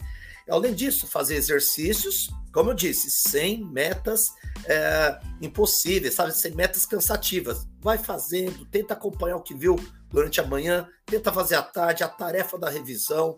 Além 0.49 0.73
disso, 0.73 1.07
fazer 1.07 1.35
exercícios, 1.35 2.29
como 2.53 2.71
eu 2.71 2.73
disse, 2.73 3.09
sem 3.11 3.63
metas 3.63 4.33
é, 4.65 5.19
impossíveis, 5.41 6.13
sabe? 6.13 6.35
Sem 6.35 6.53
metas 6.53 6.85
cansativas. 6.85 7.67
Vai 7.79 7.97
fazendo, 7.97 8.65
tenta 8.65 8.93
acompanhar 8.93 9.37
o 9.37 9.43
que 9.43 9.53
viu 9.53 9.75
durante 10.09 10.41
a 10.41 10.45
manhã, 10.45 10.87
tenta 11.05 11.31
fazer 11.31 11.55
à 11.55 11.61
tarde, 11.61 12.03
a 12.03 12.09
tarefa 12.09 12.57
da 12.57 12.69
revisão, 12.69 13.37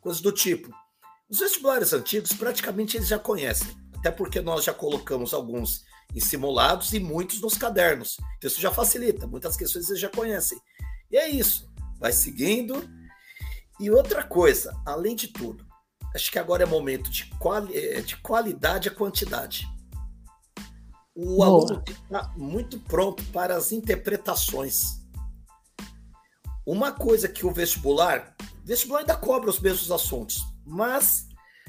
coisas 0.00 0.20
do 0.20 0.32
tipo. 0.32 0.70
Os 1.30 1.38
vestibulares 1.38 1.92
antigos, 1.92 2.32
praticamente 2.34 2.96
eles 2.96 3.08
já 3.08 3.18
conhecem, 3.18 3.74
até 3.96 4.10
porque 4.10 4.40
nós 4.40 4.64
já 4.64 4.74
colocamos 4.74 5.32
alguns 5.32 5.84
em 6.14 6.20
simulados 6.20 6.92
e 6.92 7.00
muitos 7.00 7.40
nos 7.40 7.56
cadernos. 7.56 8.18
Então 8.36 8.48
isso 8.48 8.60
já 8.60 8.70
facilita, 8.70 9.26
muitas 9.26 9.56
questões 9.56 9.88
eles 9.88 10.00
já 10.00 10.10
conhecem. 10.10 10.60
E 11.10 11.16
é 11.16 11.30
isso, 11.30 11.72
vai 11.98 12.12
seguindo. 12.12 12.86
E 13.82 13.90
outra 13.90 14.22
coisa, 14.22 14.80
além 14.86 15.16
de 15.16 15.26
tudo, 15.26 15.66
acho 16.14 16.30
que 16.30 16.38
agora 16.38 16.62
é 16.62 16.66
momento 16.66 17.10
de, 17.10 17.24
quali 17.40 17.76
eh, 17.76 18.00
de 18.00 18.16
qualidade 18.18 18.88
a 18.88 18.94
quantidade. 18.94 19.66
O 21.12 21.38
Boa. 21.38 21.46
aluno 21.46 21.82
está 21.88 22.32
muito 22.36 22.78
pronto 22.78 23.24
para 23.32 23.56
as 23.56 23.72
interpretações. 23.72 25.02
Uma 26.64 26.92
coisa 26.92 27.28
que 27.28 27.44
o 27.44 27.50
vestibular, 27.50 28.36
o 28.62 28.64
vestibular 28.64 29.00
ainda 29.00 29.16
cobra 29.16 29.50
os 29.50 29.58
mesmos 29.58 29.90
assuntos, 29.90 30.46
mas 30.64 31.26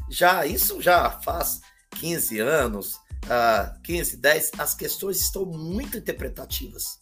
já 0.07 0.45
isso 0.45 0.79
já 0.79 1.19
faz 1.21 1.61
15 1.99 2.39
anos, 2.41 2.93
uh, 3.25 3.81
15, 3.81 4.17
10, 4.17 4.51
as 4.59 4.75
questões 4.75 5.19
estão 5.19 5.47
muito 5.47 5.97
interpretativas. 5.97 6.99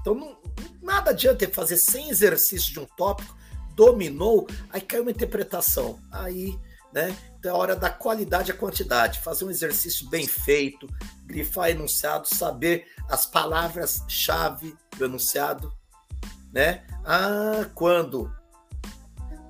Então, 0.00 0.16
não, 0.16 0.36
nada 0.82 1.10
adianta 1.10 1.48
fazer 1.48 1.76
100 1.76 2.10
exercícios 2.10 2.72
de 2.72 2.80
um 2.80 2.86
tópico, 2.96 3.45
dominou, 3.76 4.48
aí 4.70 4.80
caiu 4.80 5.02
uma 5.02 5.10
interpretação. 5.10 6.00
Aí, 6.10 6.58
né? 6.92 7.14
Então 7.38 7.54
é 7.54 7.58
hora 7.58 7.76
da 7.76 7.90
qualidade 7.90 8.50
a 8.50 8.56
quantidade. 8.56 9.20
Fazer 9.20 9.44
um 9.44 9.50
exercício 9.50 10.08
bem 10.08 10.26
feito, 10.26 10.88
grifar 11.24 11.70
enunciado, 11.70 12.26
saber 12.26 12.88
as 13.08 13.26
palavras-chave 13.26 14.74
do 14.96 15.04
enunciado, 15.04 15.72
né? 16.52 16.84
Ah, 17.04 17.68
quando 17.74 18.34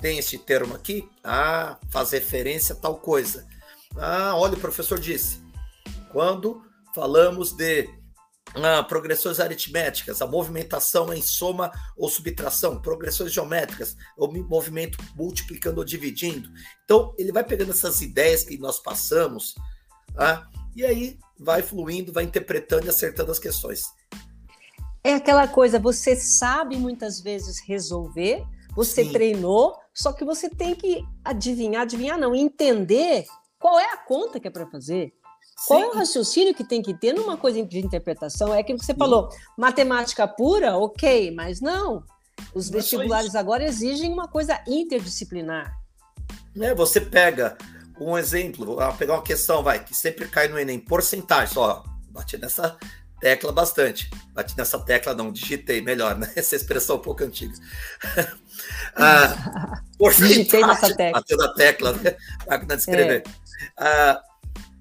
tem 0.01 0.19
esse 0.19 0.37
termo 0.39 0.75
aqui, 0.75 1.09
ah, 1.25 1.79
faz 1.89 2.11
referência 2.11 2.75
a 2.75 2.79
tal 2.79 2.97
coisa. 2.97 3.47
Ah, 3.97 4.35
olha, 4.35 4.55
o 4.55 4.61
professor 4.61 4.99
disse, 4.99 5.41
quando 6.13 6.63
falamos 6.95 7.53
de 7.53 7.89
ah, 8.65 8.83
progressões 8.83 9.41
aritméticas, 9.41 10.23
a 10.23 10.27
movimentação 10.27 11.13
em 11.13 11.23
soma 11.23 11.71
ou 11.97 12.09
subtração, 12.09 12.81
progressões 12.81 13.33
geométricas, 13.33 13.97
o 14.17 14.27
movimento 14.27 14.99
multiplicando 15.15 15.79
ou 15.79 15.85
dividindo. 15.85 16.49
Então, 16.85 17.15
ele 17.19 17.33
vai 17.33 17.45
pegando 17.45 17.73
essas 17.73 18.01
ideias 18.01 18.43
que 18.43 18.59
nós 18.59 18.81
passamos, 18.81 19.55
ah, 20.17 20.47
e 20.75 20.85
aí 20.85 21.19
vai 21.39 21.63
fluindo, 21.63 22.13
vai 22.13 22.25
interpretando 22.25 22.87
e 22.87 22.89
acertando 22.89 23.31
as 23.31 23.39
questões. 23.39 23.83
É 25.05 25.15
aquela 25.15 25.47
coisa, 25.47 25.79
você 25.79 26.17
sabe 26.17 26.77
muitas 26.77 27.21
vezes 27.21 27.61
resolver, 27.61 28.45
você 28.75 29.05
Sim. 29.05 29.13
treinou, 29.13 29.79
só 29.95 30.13
que 30.13 30.25
você 30.25 30.51
tem 30.51 30.75
que 30.75 31.03
adivinhar, 31.25 31.83
adivinhar 31.83 32.19
não, 32.19 32.35
entender 32.35 33.25
qual 33.59 33.79
é 33.79 33.93
a 33.93 33.97
conta 33.97 34.39
que 34.39 34.49
é 34.49 34.51
para 34.51 34.67
fazer. 34.67 35.15
Qual 35.67 35.81
é 35.81 35.89
o 35.89 35.95
raciocínio 35.95 36.55
que 36.55 36.65
tem 36.65 36.83
que 36.83 36.93
ter 36.93 37.15
numa 37.15 37.37
coisa 37.37 37.65
de 37.65 37.79
interpretação? 37.79 38.53
É 38.53 38.61
aquilo 38.61 38.79
que 38.79 38.85
você 38.85 38.93
Sim. 38.93 38.99
falou, 38.99 39.31
matemática 39.57 40.29
pura, 40.29 40.77
ok, 40.77 41.31
mas 41.31 41.61
não. 41.61 42.05
Os 42.55 42.71
não 42.71 42.79
vestibulares 42.79 43.35
é 43.35 43.39
agora 43.39 43.65
exigem 43.65 44.13
uma 44.13 44.29
coisa 44.29 44.63
interdisciplinar. 44.67 45.75
É, 46.61 46.75
você 46.75 47.01
pega 47.01 47.57
um 47.99 48.17
exemplo, 48.19 48.67
vou 48.67 48.93
pegar 48.95 49.15
uma 49.15 49.23
questão, 49.23 49.63
vai, 49.63 49.83
que 49.83 49.95
sempre 49.95 50.29
cai 50.29 50.49
no 50.49 50.59
Enem, 50.59 50.79
porcentagem, 50.79 51.57
ó, 51.57 51.83
bati 52.11 52.37
nessa 52.37 52.77
tecla 53.21 53.53
bastante. 53.53 54.11
Bati 54.33 54.57
nessa 54.57 54.79
tecla, 54.79 55.15
não, 55.15 55.33
digitei, 55.33 55.81
melhor, 55.81 56.17
né? 56.17 56.31
Essa 56.37 56.57
expressão 56.57 56.97
é 56.97 56.99
um 56.99 57.03
pouco 57.03 57.25
antiga. 57.25 57.55
ah, 58.97 59.83
digitei 60.19 60.65
nessa 60.65 60.95
tecla. 60.95 61.21
Bateu 61.21 61.37
na 61.39 61.55
tecla, 61.55 61.93
né? 61.93 62.17
Máquina 62.47 62.77
de 62.77 62.83
escrever. 62.83 63.23
É. 63.27 63.31
Ah, 63.79 64.23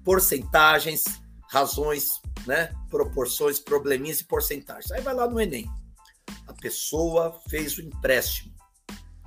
porcentagens, 0.06 1.02
razões, 1.50 2.20
né? 2.46 2.72
Proporções, 2.88 3.58
probleminhas 3.58 4.20
e 4.20 4.24
porcentagens. 4.24 4.92
Aí 4.92 5.02
vai 5.02 5.12
lá 5.12 5.28
no 5.28 5.40
Enem. 5.40 5.68
A 6.46 6.52
pessoa 6.52 7.40
fez 7.50 7.76
o 7.76 7.82
empréstimo 7.82 8.54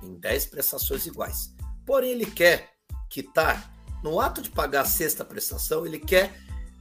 em 0.02 0.14
10 0.18 0.46
prestações 0.46 1.04
iguais. 1.04 1.54
Porém, 1.84 2.12
ele 2.12 2.24
quer 2.24 2.70
quitar, 3.10 3.70
no 4.02 4.18
ato 4.18 4.40
de 4.40 4.50
pagar 4.50 4.80
a 4.80 4.86
sexta 4.86 5.22
prestação, 5.22 5.84
ele 5.84 5.98
quer 5.98 6.34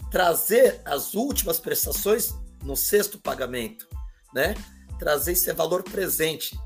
trazer 0.09 0.81
as 0.85 1.13
últimas 1.13 1.59
prestações 1.59 2.33
no 2.63 2.77
sexto 2.77 3.19
pagamento, 3.19 3.85
né? 4.33 4.55
Trazer 4.97 5.33
esse 5.33 5.51
valor 5.51 5.83
presente 5.83 6.57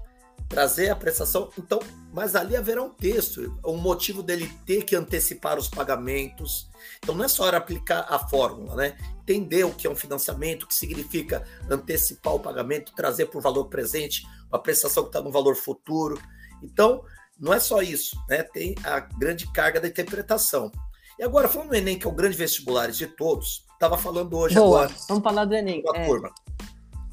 trazer 0.54 0.92
a 0.92 0.96
prestação. 0.96 1.50
Então, 1.58 1.80
mas 2.14 2.36
ali 2.36 2.56
haverá 2.56 2.82
um 2.84 2.90
texto, 2.90 3.58
um 3.66 3.76
motivo 3.76 4.22
dele 4.22 4.52
ter 4.68 4.84
que 4.84 4.96
antecipar 4.96 5.58
os 5.58 5.68
pagamentos. 5.68 6.70
Então, 7.00 7.16
não 7.16 7.26
é 7.26 7.28
só 7.28 7.50
aplicar 7.50 8.06
a 8.08 8.20
fórmula, 8.20 8.76
né? 8.76 8.96
Entender 9.22 9.64
o 9.64 9.74
que 9.74 9.88
é 9.88 9.90
um 9.90 9.96
financiamento, 9.96 10.64
o 10.64 10.68
que 10.68 10.76
significa 10.76 11.44
antecipar 11.68 12.36
o 12.36 12.40
pagamento, 12.40 12.94
trazer 12.94 13.26
para 13.26 13.40
o 13.40 13.42
valor 13.42 13.66
presente, 13.66 14.28
uma 14.48 14.60
prestação 14.60 15.04
que 15.04 15.10
está 15.10 15.22
no 15.22 15.32
valor 15.32 15.56
futuro. 15.56 16.22
Então, 16.62 17.04
não 17.40 17.52
é 17.52 17.60
só 17.60 17.82
isso, 17.82 18.16
né? 18.30 18.44
Tem 18.44 18.76
a 18.84 19.00
grande 19.00 19.52
carga 19.52 19.82
da 19.82 19.88
interpretação. 19.88 20.72
E 21.18 21.24
agora, 21.24 21.50
falando 21.50 21.70
do 21.70 21.76
Enem, 21.76 21.98
que 21.98 22.06
é 22.06 22.10
o 22.10 22.14
grande 22.14 22.38
vestibular 22.38 22.92
de 22.92 23.08
todos, 23.08 23.66
estava 23.74 23.98
falando 23.98 24.38
hoje 24.38 24.54
Boa, 24.54 24.84
agora. 24.84 25.00
Vamos 25.08 25.24
falar 25.24 25.46
do 25.46 25.56
Enem. 25.56 25.84
É. 25.96 26.08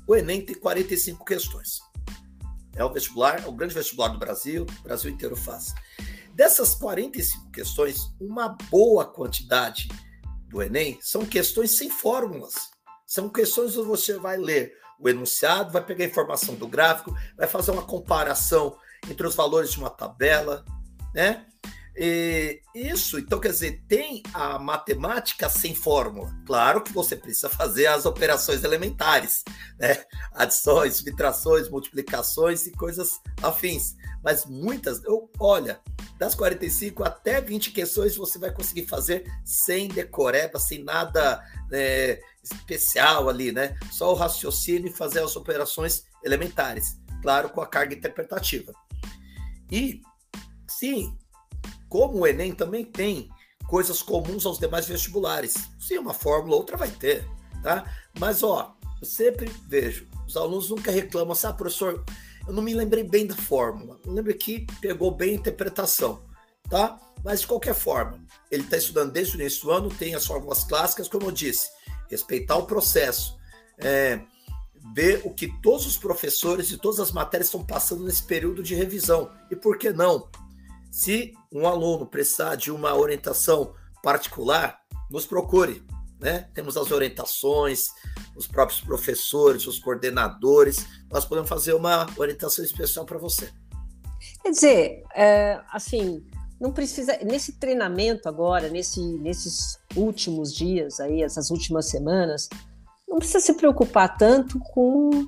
O 0.06 0.14
Enem 0.14 0.44
tem 0.44 0.56
45 0.56 1.24
questões. 1.24 1.89
É 2.80 2.84
o 2.84 2.90
vestibular, 2.90 3.44
é 3.44 3.46
o 3.46 3.52
grande 3.52 3.74
vestibular 3.74 4.08
do 4.08 4.18
Brasil, 4.18 4.64
o 4.80 4.82
Brasil 4.82 5.10
inteiro 5.10 5.36
faz. 5.36 5.74
Dessas 6.32 6.74
45 6.74 7.50
questões, 7.50 8.10
uma 8.18 8.56
boa 8.70 9.04
quantidade 9.04 9.86
do 10.48 10.62
Enem 10.62 10.98
são 11.02 11.26
questões 11.26 11.76
sem 11.76 11.90
fórmulas. 11.90 12.70
São 13.06 13.28
questões 13.28 13.76
onde 13.76 13.86
você 13.86 14.14
vai 14.14 14.38
ler 14.38 14.72
o 14.98 15.10
enunciado, 15.10 15.70
vai 15.70 15.84
pegar 15.84 16.04
a 16.04 16.08
informação 16.08 16.54
do 16.54 16.66
gráfico, 16.66 17.14
vai 17.36 17.46
fazer 17.46 17.70
uma 17.70 17.82
comparação 17.82 18.78
entre 19.10 19.26
os 19.26 19.34
valores 19.34 19.72
de 19.72 19.78
uma 19.78 19.90
tabela, 19.90 20.64
né? 21.14 21.46
E 22.02 22.62
isso, 22.74 23.18
então, 23.18 23.38
quer 23.38 23.50
dizer, 23.50 23.84
tem 23.86 24.22
a 24.32 24.58
matemática 24.58 25.50
sem 25.50 25.74
fórmula. 25.74 26.34
Claro 26.46 26.82
que 26.82 26.94
você 26.94 27.14
precisa 27.14 27.50
fazer 27.50 27.88
as 27.88 28.06
operações 28.06 28.64
elementares, 28.64 29.44
né? 29.78 30.02
Adições, 30.32 30.96
subtrações, 30.96 31.68
multiplicações 31.68 32.66
e 32.66 32.72
coisas 32.72 33.20
afins. 33.42 33.96
Mas 34.24 34.46
muitas, 34.46 35.04
eu, 35.04 35.30
olha, 35.38 35.78
das 36.18 36.34
45 36.34 37.04
até 37.04 37.38
20 37.38 37.70
questões 37.70 38.16
você 38.16 38.38
vai 38.38 38.50
conseguir 38.50 38.86
fazer 38.86 39.30
sem 39.44 39.86
decoreba, 39.88 40.58
sem 40.58 40.82
nada 40.82 41.44
é, 41.70 42.18
especial 42.42 43.28
ali, 43.28 43.52
né? 43.52 43.76
Só 43.92 44.10
o 44.10 44.16
raciocínio 44.16 44.88
e 44.88 44.96
fazer 44.96 45.22
as 45.22 45.36
operações 45.36 46.04
elementares. 46.24 46.98
Claro, 47.20 47.50
com 47.50 47.60
a 47.60 47.66
carga 47.66 47.94
interpretativa. 47.94 48.72
E, 49.70 50.00
sim, 50.66 51.14
como 51.90 52.20
o 52.20 52.26
Enem 52.26 52.52
também 52.52 52.84
tem 52.84 53.28
coisas 53.66 54.00
comuns 54.00 54.46
aos 54.46 54.58
demais 54.58 54.86
vestibulares. 54.86 55.54
Se 55.78 55.98
uma 55.98 56.14
fórmula, 56.14 56.56
outra 56.56 56.76
vai 56.76 56.88
ter, 56.88 57.28
tá? 57.62 57.84
Mas, 58.18 58.42
ó, 58.42 58.74
eu 59.00 59.06
sempre 59.06 59.50
vejo, 59.66 60.08
os 60.26 60.36
alunos 60.36 60.70
nunca 60.70 60.90
reclamam 60.90 61.32
assim, 61.32 61.48
ah, 61.48 61.52
professor, 61.52 62.02
eu 62.46 62.52
não 62.52 62.62
me 62.62 62.72
lembrei 62.72 63.04
bem 63.04 63.26
da 63.26 63.34
fórmula. 63.34 63.98
Eu 64.06 64.12
lembro 64.12 64.32
que 64.34 64.66
pegou 64.80 65.10
bem 65.10 65.32
a 65.32 65.34
interpretação, 65.34 66.22
tá? 66.70 66.98
Mas, 67.24 67.40
de 67.40 67.48
qualquer 67.48 67.74
forma, 67.74 68.24
ele 68.50 68.62
está 68.62 68.76
estudando 68.76 69.12
desde 69.12 69.36
o 69.36 69.40
início 69.40 69.62
do 69.64 69.72
ano, 69.72 69.88
tem 69.88 70.14
as 70.14 70.24
fórmulas 70.24 70.64
clássicas, 70.64 71.08
como 71.08 71.26
eu 71.26 71.32
disse, 71.32 71.70
respeitar 72.08 72.56
o 72.56 72.66
processo, 72.66 73.36
é, 73.78 74.20
ver 74.94 75.22
o 75.24 75.34
que 75.34 75.48
todos 75.60 75.86
os 75.86 75.96
professores 75.96 76.70
e 76.70 76.78
todas 76.78 77.00
as 77.00 77.12
matérias 77.12 77.48
estão 77.48 77.64
passando 77.64 78.04
nesse 78.04 78.22
período 78.22 78.62
de 78.62 78.74
revisão. 78.74 79.30
E 79.50 79.56
por 79.56 79.76
que 79.76 79.92
não? 79.92 80.28
Se 80.90 81.32
um 81.52 81.66
aluno 81.66 82.06
precisar 82.06 82.56
de 82.56 82.70
uma 82.70 82.94
orientação 82.94 83.74
particular, 84.02 84.80
nos 85.10 85.26
procure. 85.26 85.82
Né? 86.18 86.48
Temos 86.52 86.76
as 86.76 86.90
orientações, 86.90 87.88
os 88.36 88.46
próprios 88.46 88.80
professores, 88.80 89.66
os 89.66 89.78
coordenadores. 89.78 90.86
Nós 91.10 91.24
podemos 91.24 91.48
fazer 91.48 91.72
uma 91.72 92.06
orientação 92.16 92.64
especial 92.64 93.06
para 93.06 93.18
você. 93.18 93.50
Quer 94.42 94.50
dizer, 94.50 95.04
é, 95.14 95.60
assim, 95.72 96.22
não 96.60 96.72
precisa 96.72 97.18
nesse 97.24 97.52
treinamento 97.52 98.28
agora, 98.28 98.68
nesse, 98.68 99.00
nesses 99.18 99.78
últimos 99.96 100.54
dias 100.54 101.00
aí, 101.00 101.22
essas 101.22 101.50
últimas 101.50 101.86
semanas, 101.86 102.48
não 103.08 103.18
precisa 103.18 103.40
se 103.40 103.54
preocupar 103.54 104.18
tanto 104.18 104.58
com 104.58 105.26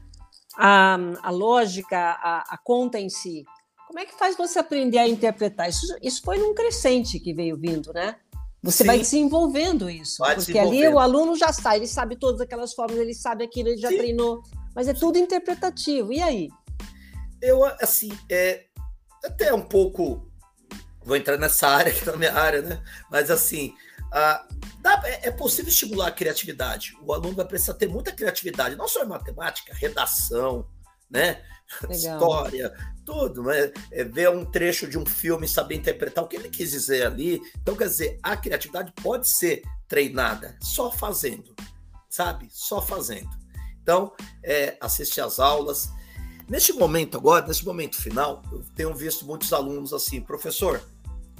a, 0.56 0.98
a 1.22 1.30
lógica, 1.30 1.98
a, 1.98 2.54
a 2.54 2.58
conta 2.58 3.00
em 3.00 3.08
si. 3.08 3.44
Como 3.92 4.00
é 4.00 4.06
que 4.06 4.18
faz 4.18 4.34
você 4.34 4.58
aprender 4.58 4.96
a 4.96 5.06
interpretar? 5.06 5.68
Isso, 5.68 5.86
isso 6.00 6.22
foi 6.22 6.38
num 6.38 6.54
crescente 6.54 7.20
que 7.20 7.34
veio 7.34 7.58
vindo, 7.58 7.92
né? 7.92 8.16
Você 8.62 8.78
Sim. 8.78 8.86
vai 8.86 8.96
desenvolvendo 8.96 9.90
isso. 9.90 10.16
Vai 10.20 10.34
porque 10.34 10.58
ali 10.58 10.88
o 10.88 10.98
aluno 10.98 11.36
já 11.36 11.52
sai, 11.52 11.76
ele 11.76 11.86
sabe 11.86 12.16
todas 12.16 12.40
aquelas 12.40 12.72
formas, 12.72 12.96
ele 12.96 13.12
sabe 13.12 13.44
aquilo, 13.44 13.68
ele 13.68 13.76
já 13.76 13.90
Sim. 13.90 13.98
treinou. 13.98 14.42
Mas 14.74 14.88
é 14.88 14.94
tudo 14.94 15.18
interpretativo. 15.18 16.10
E 16.10 16.22
aí? 16.22 16.48
Eu, 17.42 17.62
assim, 17.82 18.10
é 18.30 18.64
até 19.22 19.52
um 19.52 19.60
pouco. 19.60 20.26
Vou 21.04 21.14
entrar 21.14 21.36
nessa 21.36 21.68
área, 21.68 21.92
que 21.92 22.08
é 22.08 22.14
a 22.14 22.16
minha 22.16 22.32
área, 22.32 22.62
né? 22.62 22.82
Mas, 23.10 23.30
assim, 23.30 23.74
a, 24.10 24.48
dá, 24.80 25.02
é, 25.04 25.28
é, 25.28 25.30
possível 25.30 25.68
estimular 25.68 26.06
a 26.06 26.12
criatividade. 26.12 26.96
O 27.02 27.12
aluno 27.12 27.34
vai 27.34 27.44
precisar 27.44 27.74
ter 27.74 27.90
muita 27.90 28.10
criatividade, 28.10 28.74
não 28.74 28.88
só 28.88 29.04
em 29.04 29.08
matemática, 29.08 29.74
redação, 29.74 30.66
né? 31.10 31.42
Legal. 31.88 32.18
História, 32.18 32.74
tudo, 33.04 33.42
né? 33.42 33.72
É, 33.90 34.04
ver 34.04 34.30
um 34.30 34.44
trecho 34.44 34.88
de 34.88 34.98
um 34.98 35.06
filme, 35.06 35.48
saber 35.48 35.76
interpretar 35.76 36.24
o 36.24 36.28
que 36.28 36.36
ele 36.36 36.48
quis 36.48 36.70
dizer 36.70 37.06
ali. 37.06 37.40
Então, 37.60 37.76
quer 37.76 37.88
dizer, 37.88 38.18
a 38.22 38.36
criatividade 38.36 38.92
pode 39.02 39.28
ser 39.30 39.62
treinada 39.88 40.56
só 40.60 40.90
fazendo, 40.90 41.54
sabe? 42.08 42.48
Só 42.50 42.80
fazendo. 42.80 43.30
Então, 43.82 44.12
é, 44.42 44.76
assistir 44.80 45.20
às 45.20 45.38
aulas. 45.38 45.90
Neste 46.48 46.72
momento 46.72 47.16
agora, 47.16 47.46
nesse 47.46 47.64
momento 47.64 47.96
final, 47.96 48.42
eu 48.52 48.62
tenho 48.74 48.94
visto 48.94 49.24
muitos 49.24 49.52
alunos 49.52 49.92
assim, 49.92 50.20
professor, 50.20 50.82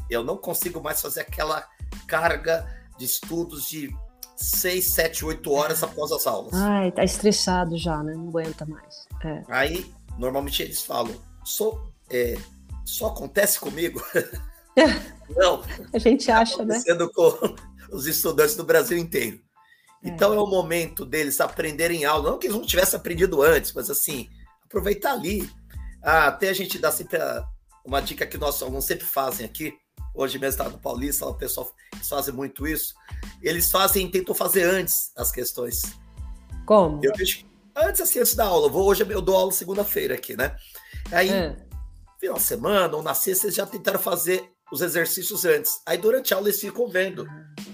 eu 0.09 0.25
não 0.25 0.37
consigo 0.37 0.81
mais 0.83 1.01
fazer 1.01 1.21
aquela 1.21 1.67
carga 2.07 2.67
de 2.99 3.05
estudos 3.05 3.69
de 3.69 3.95
6, 4.37 4.93
7, 4.93 5.25
8 5.25 5.53
horas 5.53 5.83
após 5.83 6.11
as 6.13 6.27
aulas. 6.27 6.53
Ai, 6.55 6.91
tá 6.93 7.05
estressado 7.05 7.77
já, 7.77 8.03
né? 8.03 8.15
Não 8.15 8.29
aguenta 8.29 8.67
mais. 8.67 9.07
É. 9.25 9.43
Aí, 9.49 9.93
normalmente 10.19 10.63
eles 10.63 10.83
falam, 10.83 11.15
sou, 11.45 11.93
é, 12.11 12.37
só 12.85 13.09
acontece 13.09 13.59
comigo. 13.59 14.03
Não. 15.37 15.63
A 15.93 15.99
gente 15.99 16.27
tá 16.27 16.39
acha, 16.39 16.59
tá 16.59 16.65
né? 16.65 16.83
com 17.15 17.57
os 17.91 18.07
estudantes 18.07 18.57
do 18.57 18.65
Brasil 18.65 18.99
inteiro. 18.99 19.41
É. 20.03 20.09
Então 20.09 20.33
é. 20.33 20.37
é 20.37 20.41
o 20.41 20.47
momento 20.47 21.05
deles 21.05 21.41
aprenderem 21.41 22.05
aula. 22.05 22.31
Não 22.31 22.39
que 22.39 22.47
eles 22.47 22.57
não 22.57 22.67
tivessem 22.67 22.99
aprendido 22.99 23.43
antes, 23.43 23.73
mas 23.73 23.91
assim, 23.91 24.29
aproveitar 24.65 25.13
ali. 25.13 25.49
Ah, 26.03 26.29
até 26.29 26.49
a 26.49 26.53
gente 26.53 26.79
dá 26.79 26.91
sempre 26.91 27.17
a, 27.19 27.45
uma 27.85 28.01
dica 28.01 28.27
que 28.27 28.39
nossos 28.39 28.63
alunos 28.63 28.85
sempre 28.85 29.07
fazem 29.07 29.47
aqui. 29.47 29.75
Hoje 30.15 30.39
mesmo 30.39 30.61
está 30.61 30.69
no 30.69 30.79
Paulista, 30.79 31.27
o 31.27 31.35
pessoal 31.35 31.73
eles 31.95 32.09
fazem 32.09 32.35
muito 32.35 32.67
isso. 32.67 32.95
Eles 33.43 33.71
fazem, 33.71 34.11
tentam 34.11 34.35
fazer 34.35 34.65
antes 34.65 35.11
as 35.17 35.31
questões. 35.31 35.83
Como? 36.67 37.01
Eu 37.03 37.13
vejo 37.17 37.47
antes 37.77 38.01
assim, 38.01 38.21
antes 38.21 38.35
da 38.35 38.45
aula. 38.45 38.67
Eu 38.67 38.71
vou, 38.71 38.87
hoje 38.87 39.07
eu 39.09 39.21
dou 39.21 39.37
aula 39.37 39.53
segunda-feira 39.53 40.15
aqui, 40.15 40.37
né? 40.37 40.55
Aí, 41.11 41.31
é. 41.31 41.57
final 42.19 42.37
de 42.37 42.43
semana 42.43 42.97
ou 42.97 43.03
na 43.03 43.15
sexta, 43.15 43.47
eles 43.47 43.57
já 43.57 43.67
tentaram 43.67 43.99
fazer 43.99 44.53
os 44.73 44.81
exercícios 44.81 45.45
antes. 45.45 45.81
Aí 45.87 45.99
durante 45.99 46.33
a 46.33 46.39
aula 46.39 46.49
eles 46.49 46.61
ficam 46.61 46.89
vendo, 46.89 47.27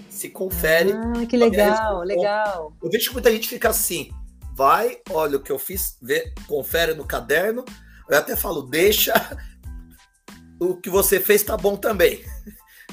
se 0.09 0.29
confere. 0.29 0.91
Ah, 0.91 1.25
que 1.25 1.37
legal, 1.37 2.01
legal. 2.03 2.73
Eu 2.83 2.89
vejo 2.89 3.07
que 3.07 3.13
muita 3.13 3.31
gente 3.31 3.47
fica 3.47 3.69
assim, 3.69 4.11
vai, 4.53 4.97
olha 5.09 5.37
o 5.37 5.41
que 5.41 5.51
eu 5.51 5.57
fiz, 5.57 5.97
vê, 6.01 6.33
confere 6.45 6.93
no 6.93 7.05
caderno. 7.05 7.63
Eu 8.09 8.17
até 8.17 8.35
falo, 8.35 8.63
deixa 8.63 9.13
o 10.59 10.75
que 10.75 10.89
você 10.89 11.19
fez 11.19 11.41
tá 11.41 11.55
bom 11.55 11.77
também. 11.77 12.21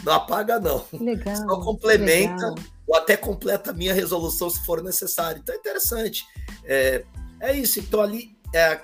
Não 0.05 0.12
apaga, 0.12 0.61
não. 0.61 0.85
Legal. 0.93 1.37
Só 1.37 1.61
complementa 1.61 2.50
legal. 2.50 2.65
ou 2.87 2.97
até 2.97 3.17
completa 3.17 3.71
a 3.71 3.75
minha 3.75 3.95
resolução 3.95 4.49
se 4.49 4.65
for 4.65 4.83
necessário. 4.83 5.41
Então 5.41 5.55
é 5.55 5.59
interessante. 5.59 6.25
É, 6.65 7.05
é 7.41 7.57
isso. 7.57 7.81
Então 7.81 8.00
ali, 8.00 8.37
é, 8.55 8.81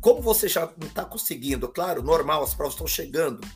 como 0.00 0.22
você 0.22 0.48
já 0.48 0.70
não 0.78 0.88
está 0.88 1.04
conseguindo, 1.04 1.68
claro, 1.68 2.02
normal, 2.02 2.42
as 2.42 2.54
provas 2.54 2.74
estão 2.74 2.86
chegando. 2.86 3.46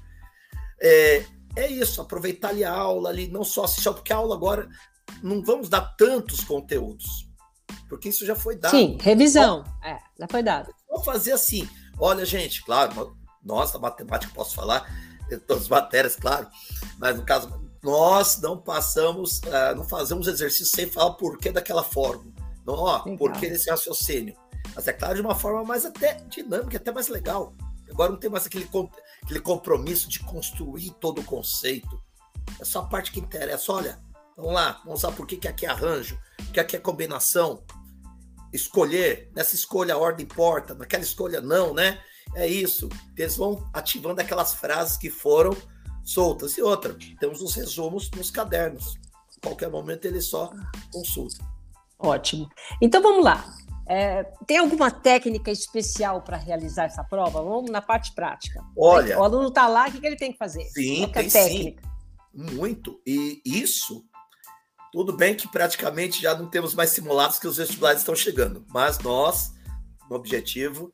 É, 0.81 1.25
é 1.55 1.71
isso, 1.71 2.01
aproveitar 2.01 2.49
ali 2.49 2.65
a 2.65 2.73
aula 2.73 3.11
ali, 3.11 3.29
não 3.29 3.45
só 3.45 3.65
assistir, 3.65 3.93
porque 3.93 4.13
a 4.13 4.17
aula 4.17 4.35
agora 4.35 4.69
não 5.23 5.43
vamos 5.43 5.69
dar 5.69 5.95
tantos 5.97 6.43
conteúdos, 6.43 7.29
porque 7.89 8.09
isso 8.09 8.25
já 8.25 8.35
foi 8.35 8.57
dado. 8.57 8.71
Sim, 8.71 8.97
revisão, 9.01 9.65
é, 9.85 9.99
já 10.19 10.27
foi 10.29 10.43
dado. 10.43 10.75
Vamos 10.89 11.05
fazer 11.05 11.33
assim, 11.33 11.69
olha 11.99 12.25
gente, 12.25 12.65
claro, 12.65 13.17
nós 13.45 13.71
da 13.71 13.79
matemática 13.79 14.33
posso 14.35 14.55
falar, 14.55 14.89
todas 15.47 15.65
as 15.65 15.69
matérias, 15.69 16.17
claro, 16.17 16.49
mas 16.99 17.17
no 17.17 17.25
caso, 17.25 17.61
nós 17.83 18.41
não 18.41 18.59
passamos, 18.59 19.39
uh, 19.41 19.75
não 19.77 19.85
fazemos 19.85 20.29
exercício 20.29 20.67
sem 20.67 20.89
falar 20.89 21.11
o 21.11 21.17
porquê 21.17 21.51
daquela 21.51 21.83
fórmula, 21.83 22.33
não, 22.65 22.75
ó, 22.75 23.01
porquê 23.17 23.49
desse 23.49 23.69
raciocínio, 23.69 24.37
mas 24.75 24.87
é 24.89 24.93
claro, 24.93 25.15
de 25.15 25.21
uma 25.21 25.35
forma 25.35 25.65
mais 25.65 25.85
até 25.85 26.15
dinâmica, 26.29 26.77
até 26.77 26.93
mais 26.93 27.09
legal. 27.09 27.55
Agora 27.91 28.11
não 28.11 28.19
tem 28.19 28.31
mais 28.31 28.47
aquele, 28.47 28.69
aquele 29.23 29.41
compromisso 29.41 30.09
de 30.09 30.21
construir 30.21 30.91
todo 30.93 31.21
o 31.21 31.25
conceito. 31.25 32.03
É 32.59 32.65
só 32.65 32.81
a 32.81 32.87
parte 32.87 33.13
que 33.13 33.21
interessa. 33.21 33.71
Olha, 33.71 34.01
vamos 34.37 34.55
lá, 34.55 34.81
vamos 34.85 35.03
lá 35.03 35.13
por 35.13 35.27
que, 35.27 35.37
que 35.37 35.47
aqui 35.47 35.67
é 35.67 35.69
arranjo, 35.69 36.19
que 36.53 36.59
aqui 36.59 36.77
é 36.77 36.81
combinação. 36.81 37.63
Escolher, 38.53 39.31
nessa 39.35 39.55
escolha 39.55 39.95
a 39.95 39.99
ordem 39.99 40.25
importa, 40.25 40.75
naquela 40.75 41.03
escolha 41.03 41.41
não, 41.41 41.75
né? 41.75 42.03
É 42.35 42.47
isso. 42.47 42.89
Eles 43.17 43.37
vão 43.37 43.69
ativando 43.73 44.21
aquelas 44.21 44.55
frases 44.55 44.97
que 44.97 45.11
foram 45.11 45.57
soltas. 46.05 46.57
E 46.57 46.63
outra, 46.63 46.97
temos 47.21 47.41
os 47.41 47.55
resumos 47.55 48.11
nos 48.11 48.31
cadernos. 48.31 48.97
A 49.37 49.47
qualquer 49.47 49.71
momento 49.71 50.05
ele 50.05 50.21
só 50.21 50.53
consulta. 50.93 51.45
Ótimo. 51.99 52.49
Então 52.81 53.03
vamos 53.03 53.25
lá. 53.25 53.45
É, 53.89 54.25
tem 54.47 54.59
alguma 54.59 54.91
técnica 54.91 55.51
especial 55.51 56.23
para 56.23 56.37
realizar 56.37 56.85
essa 56.85 57.05
prova? 57.05 57.43
Vamos 57.43 57.71
na 57.71 57.83
parte 57.83 58.15
prática. 58.15 58.63
Olha. 58.77 59.19
O 59.19 59.25
aluno 59.25 59.49
está 59.49 59.67
lá, 59.69 59.89
o 59.89 59.93
que 59.93 60.07
ele 60.07 60.17
tem 60.17 60.33
que 60.33 60.39
fazer? 60.39 60.65
Sim, 60.71 61.01
Qual 61.01 61.13
tem 61.13 61.29
técnica? 61.29 61.83
Sim. 61.83 62.57
Muito. 62.57 63.01
E 63.07 63.43
isso, 63.45 64.05
tudo 64.93 65.13
bem 65.13 65.35
que 65.35 65.47
praticamente 65.49 66.23
já 66.23 66.35
não 66.35 66.49
temos 66.49 66.75
mais 66.75 66.91
simulados 66.91 67.39
que 67.39 67.47
os 67.47 67.57
vestibulares 67.57 68.01
estão 68.01 68.15
chegando, 68.15 68.65
mas 68.69 68.99
nós, 69.01 69.53
no 70.09 70.17
objetivo, 70.17 70.93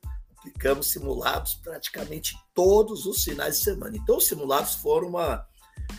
aplicamos 0.49 0.91
simulados 0.91 1.55
praticamente 1.55 2.35
todos 2.53 3.05
os 3.05 3.23
finais 3.23 3.57
de 3.57 3.63
semana. 3.63 3.95
Então, 3.95 4.17
os 4.17 4.27
simulados 4.27 4.75
foram 4.75 5.09
uma. 5.09 5.45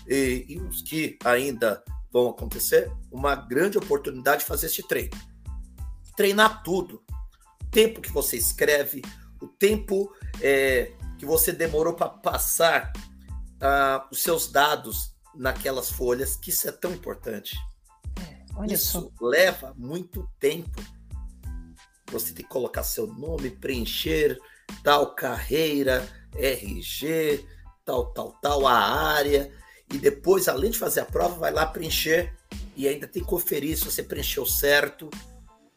E, 0.06 0.44
e 0.48 0.60
os 0.60 0.82
que 0.82 1.18
ainda 1.24 1.82
vão 2.12 2.28
acontecer, 2.28 2.92
uma 3.10 3.34
grande 3.34 3.78
oportunidade 3.78 4.42
de 4.42 4.48
fazer 4.48 4.66
este 4.66 4.86
treino 4.86 5.16
treinar 6.20 6.62
tudo. 6.62 7.02
O 7.62 7.66
tempo 7.70 8.02
que 8.02 8.12
você 8.12 8.36
escreve, 8.36 9.00
o 9.40 9.46
tempo 9.46 10.14
é, 10.42 10.92
que 11.18 11.24
você 11.24 11.50
demorou 11.50 11.94
para 11.94 12.10
passar 12.10 12.92
uh, 13.56 14.06
os 14.12 14.22
seus 14.22 14.52
dados 14.52 15.14
naquelas 15.34 15.90
folhas, 15.90 16.36
que 16.36 16.50
isso 16.50 16.68
é 16.68 16.72
tão 16.72 16.92
importante. 16.92 17.56
É, 18.20 18.74
isso 18.74 19.00
só. 19.18 19.26
leva 19.26 19.72
muito 19.78 20.28
tempo. 20.38 20.78
Você 22.10 22.32
tem 22.32 22.44
que 22.44 22.50
colocar 22.50 22.82
seu 22.82 23.06
nome, 23.06 23.50
preencher 23.50 24.38
tal 24.84 25.14
carreira, 25.14 26.08
RG, 26.34 27.44
tal, 27.84 28.12
tal, 28.12 28.32
tal, 28.40 28.66
a 28.66 28.74
área. 28.74 29.52
E 29.92 29.98
depois, 29.98 30.48
além 30.48 30.70
de 30.70 30.78
fazer 30.78 31.00
a 31.00 31.04
prova, 31.04 31.36
vai 31.36 31.52
lá 31.52 31.66
preencher 31.66 32.32
e 32.76 32.86
ainda 32.86 33.08
tem 33.08 33.22
que 33.22 33.28
conferir 33.28 33.76
se 33.76 33.84
você 33.84 34.02
preencheu 34.02 34.46
certo 34.46 35.10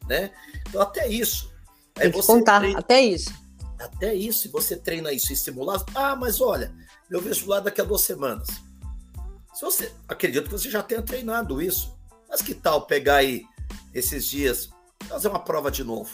né? 0.08 0.32
Então, 0.68 0.82
até 0.82 1.08
isso. 1.08 1.52
Tem 1.94 2.12
que 2.12 2.22
contar, 2.24 2.60
treina, 2.60 2.80
até 2.80 3.02
isso. 3.02 3.34
Até 3.80 4.14
isso, 4.14 4.48
e 4.48 4.52
você 4.52 4.76
treina 4.76 5.12
isso 5.12 5.32
e 5.32 5.36
simula. 5.36 5.84
Ah, 5.94 6.16
mas 6.16 6.42
olha, 6.42 6.74
meu 7.10 7.22
vestibular 7.22 7.60
daqui 7.60 7.82
a 7.82 7.84
duas 7.84 8.02
semanas. 8.02 8.48
Se 9.54 9.62
você, 9.62 9.92
acredito 10.08 10.46
que 10.46 10.52
você 10.52 10.70
já 10.70 10.82
tenha 10.82 11.02
treinado 11.02 11.62
isso. 11.62 11.94
Mas 12.30 12.42
que 12.42 12.56
tal 12.56 12.88
pegar 12.88 13.18
aí 13.18 13.44
esses 13.94 14.26
dias, 14.26 14.70
fazer 15.08 15.28
uma 15.28 15.40
prova 15.40 15.70
de 15.70 15.84
novo, 15.84 16.12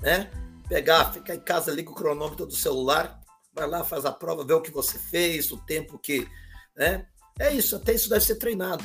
né? 0.00 0.30
Pegar, 0.68 1.12
ficar 1.12 1.34
em 1.34 1.40
casa, 1.40 1.72
liga 1.72 1.90
o 1.90 1.94
cronômetro 1.94 2.46
do 2.46 2.54
celular, 2.54 3.20
vai 3.54 3.66
lá, 3.66 3.84
faz 3.84 4.04
a 4.04 4.12
prova, 4.12 4.44
vê 4.44 4.52
o 4.52 4.60
que 4.60 4.70
você 4.70 4.98
fez, 4.98 5.50
o 5.50 5.56
tempo 5.58 5.98
que, 5.98 6.28
né? 6.76 7.06
É 7.38 7.52
isso, 7.52 7.76
até 7.76 7.94
isso 7.94 8.08
deve 8.08 8.24
ser 8.24 8.36
treinado. 8.36 8.84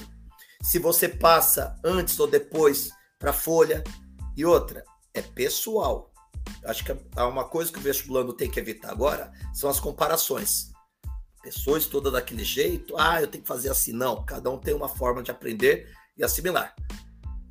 Se 0.61 0.79
você 0.79 1.09
passa 1.09 1.77
antes 1.83 2.19
ou 2.19 2.27
depois 2.27 2.89
para 3.19 3.31
a 3.31 3.33
folha, 3.33 3.83
e 4.35 4.45
outra, 4.45 4.83
é 5.13 5.21
pessoal. 5.21 6.11
Acho 6.65 6.83
que 6.83 6.95
há 7.15 7.27
uma 7.27 7.45
coisa 7.45 7.71
que 7.71 7.79
o 7.79 7.81
vestibulando 7.81 8.33
tem 8.33 8.49
que 8.49 8.59
evitar 8.59 8.91
agora 8.91 9.31
são 9.53 9.69
as 9.69 9.79
comparações. 9.79 10.71
Pessoas 11.41 11.85
todas 11.85 12.13
daquele 12.13 12.43
jeito, 12.43 12.95
ah, 12.97 13.21
eu 13.21 13.27
tenho 13.27 13.43
que 13.43 13.47
fazer 13.47 13.69
assim. 13.69 13.91
Não, 13.91 14.23
cada 14.25 14.49
um 14.49 14.57
tem 14.57 14.73
uma 14.73 14.89
forma 14.89 15.21
de 15.21 15.29
aprender 15.29 15.93
e 16.17 16.23
assimilar. 16.23 16.73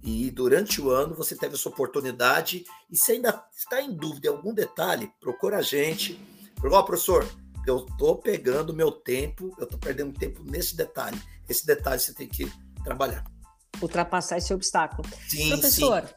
E 0.03 0.31
durante 0.31 0.81
o 0.81 0.91
ano 0.91 1.15
você 1.15 1.37
teve 1.37 1.55
essa 1.55 1.69
oportunidade. 1.69 2.65
E 2.91 2.97
se 2.97 3.13
ainda 3.13 3.45
está 3.57 3.81
em 3.81 3.93
dúvida 3.93 4.29
em 4.29 4.31
algum 4.31 4.53
detalhe, 4.53 5.11
procura 5.21 5.59
a 5.59 5.63
gente. 5.63 6.21
Ó, 6.63 6.79
oh, 6.79 6.85
professor, 6.85 7.29
eu 7.67 7.87
estou 7.87 8.17
pegando 8.17 8.75
meu 8.75 8.91
tempo, 8.91 9.55
eu 9.59 9.65
estou 9.65 9.79
perdendo 9.79 10.19
tempo 10.19 10.43
nesse 10.45 10.77
detalhe. 10.77 11.21
Esse 11.49 11.65
detalhe 11.65 12.01
você 12.01 12.13
tem 12.13 12.27
que 12.27 12.51
trabalhar. 12.83 13.25
Ultrapassar 13.81 14.39
esse 14.39 14.53
obstáculo. 14.53 15.09
Sim, 15.29 15.49
Professor, 15.51 16.03
sim. 16.07 16.15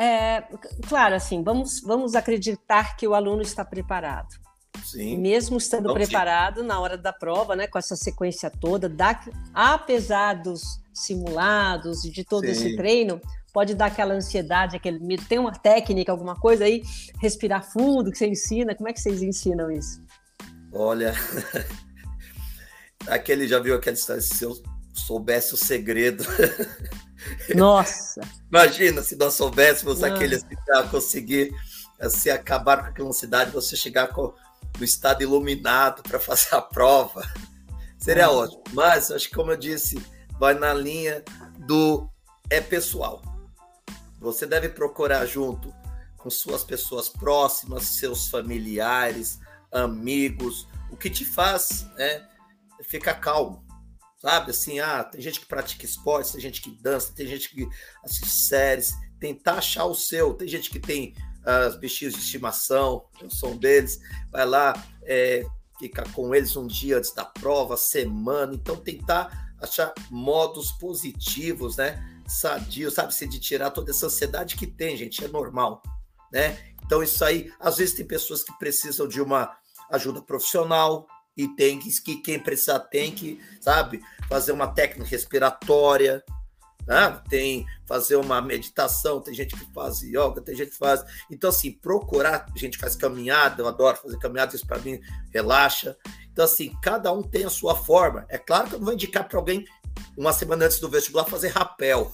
É, 0.00 0.42
claro, 0.88 1.14
assim, 1.14 1.42
vamos, 1.42 1.80
vamos 1.80 2.14
acreditar 2.14 2.96
que 2.96 3.06
o 3.06 3.14
aluno 3.14 3.42
está 3.42 3.62
preparado. 3.62 4.34
Sim. 4.82 5.18
Mesmo 5.18 5.58
estando 5.58 5.92
preparado 5.92 6.62
sim. 6.62 6.66
na 6.66 6.80
hora 6.80 6.96
da 6.96 7.12
prova, 7.12 7.54
né, 7.54 7.66
com 7.66 7.78
essa 7.78 7.94
sequência 7.96 8.50
toda, 8.50 8.88
dá, 8.88 9.20
apesar 9.52 10.34
dos 10.34 10.80
simulados 11.04 12.04
e 12.04 12.10
de 12.10 12.24
todo 12.24 12.44
sim. 12.44 12.52
esse 12.52 12.76
treino, 12.76 13.20
pode 13.52 13.74
dar 13.74 13.86
aquela 13.86 14.14
ansiedade, 14.14 14.76
aquele 14.76 14.98
medo. 14.98 15.24
Tem 15.28 15.38
uma 15.38 15.52
técnica, 15.52 16.12
alguma 16.12 16.36
coisa 16.36 16.64
aí? 16.64 16.82
Respirar 17.20 17.70
fundo 17.70 18.10
que 18.10 18.18
você 18.18 18.26
ensina? 18.26 18.74
Como 18.74 18.88
é 18.88 18.92
que 18.92 19.00
vocês 19.00 19.22
ensinam 19.22 19.70
isso? 19.70 20.02
Olha, 20.72 21.14
aquele 23.06 23.48
já 23.48 23.58
viu 23.58 23.74
aquela 23.74 23.94
história, 23.94 24.22
se 24.22 24.44
eu 24.44 24.54
soubesse 24.92 25.54
o 25.54 25.56
segredo. 25.56 26.24
Nossa! 27.54 28.20
Imagina 28.48 29.02
se 29.02 29.16
nós 29.16 29.34
soubéssemos 29.34 30.02
ah. 30.02 30.08
aquele 30.08 30.36
assim, 30.36 30.56
para 30.64 30.82
conseguir 30.84 31.52
assim, 31.98 32.30
acabar 32.30 32.78
com 32.78 32.86
aquela 32.86 33.12
cidade, 33.12 33.50
você 33.50 33.76
chegar 33.76 34.08
com, 34.08 34.32
no 34.78 34.84
estado 34.84 35.22
iluminado 35.22 36.02
para 36.02 36.18
fazer 36.20 36.54
a 36.54 36.60
prova. 36.60 37.22
Seria 37.98 38.26
ah. 38.26 38.32
ótimo. 38.32 38.62
Mas, 38.72 39.10
acho 39.10 39.28
que, 39.28 39.34
como 39.34 39.50
eu 39.50 39.56
disse, 39.56 40.00
vai 40.40 40.54
na 40.54 40.72
linha 40.72 41.22
do 41.58 42.08
é 42.48 42.62
pessoal. 42.62 43.20
Você 44.18 44.46
deve 44.46 44.70
procurar 44.70 45.26
junto 45.26 45.72
com 46.16 46.30
suas 46.30 46.64
pessoas 46.64 47.10
próximas, 47.10 47.84
seus 47.84 48.28
familiares, 48.28 49.38
amigos, 49.70 50.66
o 50.90 50.96
que 50.96 51.10
te 51.10 51.26
faz 51.26 51.86
né, 51.94 52.26
ficar 52.82 53.14
calmo 53.14 53.62
sabe? 54.16 54.50
Assim, 54.50 54.80
ah, 54.80 55.02
tem 55.02 55.20
gente 55.20 55.40
que 55.40 55.46
pratica 55.46 55.84
esportes, 55.84 56.32
tem 56.32 56.40
gente 56.42 56.60
que 56.60 56.70
dança, 56.70 57.12
tem 57.14 57.26
gente 57.26 57.48
que 57.48 57.66
assiste 58.04 58.28
séries, 58.28 58.94
tentar 59.18 59.54
achar 59.54 59.86
o 59.86 59.94
seu. 59.94 60.34
Tem 60.34 60.46
gente 60.46 60.68
que 60.68 60.78
tem 60.78 61.14
uh, 61.40 61.78
bichinhos 61.78 62.12
de 62.12 62.20
estimação, 62.20 63.06
sou 63.30 63.52
um 63.52 63.56
deles, 63.56 63.98
vai 64.30 64.44
lá, 64.44 64.74
é, 65.04 65.42
fica 65.78 66.02
com 66.10 66.34
eles 66.34 66.54
um 66.54 66.66
dia 66.66 66.98
antes 66.98 67.14
da 67.14 67.24
prova, 67.24 67.78
semana, 67.78 68.54
então 68.54 68.76
tentar 68.76 69.49
achar 69.60 69.92
modos 70.10 70.72
positivos, 70.72 71.76
né? 71.76 72.02
Sadio, 72.26 72.90
sabe, 72.90 73.14
se 73.14 73.26
de 73.26 73.40
tirar 73.40 73.70
toda 73.70 73.90
essa 73.90 74.06
ansiedade 74.06 74.56
que 74.56 74.66
tem, 74.66 74.96
gente, 74.96 75.24
é 75.24 75.28
normal, 75.28 75.82
né? 76.32 76.58
Então 76.84 77.02
isso 77.02 77.24
aí, 77.24 77.52
às 77.58 77.76
vezes 77.76 77.94
tem 77.94 78.06
pessoas 78.06 78.42
que 78.42 78.52
precisam 78.58 79.06
de 79.06 79.20
uma 79.20 79.56
ajuda 79.90 80.22
profissional 80.22 81.06
e 81.36 81.48
tem 81.48 81.78
que, 81.78 81.90
que 82.02 82.16
quem 82.16 82.38
precisar 82.38 82.80
tem 82.80 83.12
que, 83.12 83.40
sabe, 83.60 84.00
fazer 84.28 84.52
uma 84.52 84.68
técnica 84.68 85.08
respiratória, 85.08 86.22
né? 86.90 87.22
tem 87.28 87.64
fazer 87.86 88.16
uma 88.16 88.42
meditação, 88.42 89.20
tem 89.20 89.32
gente 89.32 89.54
que 89.54 89.72
faz 89.72 90.02
yoga, 90.02 90.40
tem 90.40 90.56
gente 90.56 90.72
que 90.72 90.76
faz. 90.76 91.04
Então, 91.30 91.50
assim, 91.50 91.70
procurar, 91.70 92.46
a 92.52 92.58
gente 92.58 92.78
faz 92.78 92.96
caminhada, 92.96 93.62
eu 93.62 93.68
adoro 93.68 93.96
fazer 93.96 94.18
caminhada, 94.18 94.56
isso 94.56 94.66
para 94.66 94.80
mim 94.80 95.00
relaxa. 95.32 95.96
Então, 96.32 96.44
assim, 96.44 96.76
cada 96.82 97.12
um 97.12 97.22
tem 97.22 97.44
a 97.44 97.50
sua 97.50 97.76
forma. 97.76 98.26
É 98.28 98.36
claro 98.36 98.68
que 98.68 98.74
eu 98.74 98.78
não 98.80 98.86
vou 98.86 98.94
indicar 98.94 99.28
para 99.28 99.38
alguém, 99.38 99.64
uma 100.16 100.32
semana 100.32 100.64
antes 100.64 100.80
do 100.80 100.88
vestibular, 100.88 101.24
fazer 101.26 101.48
rapel. 101.48 102.12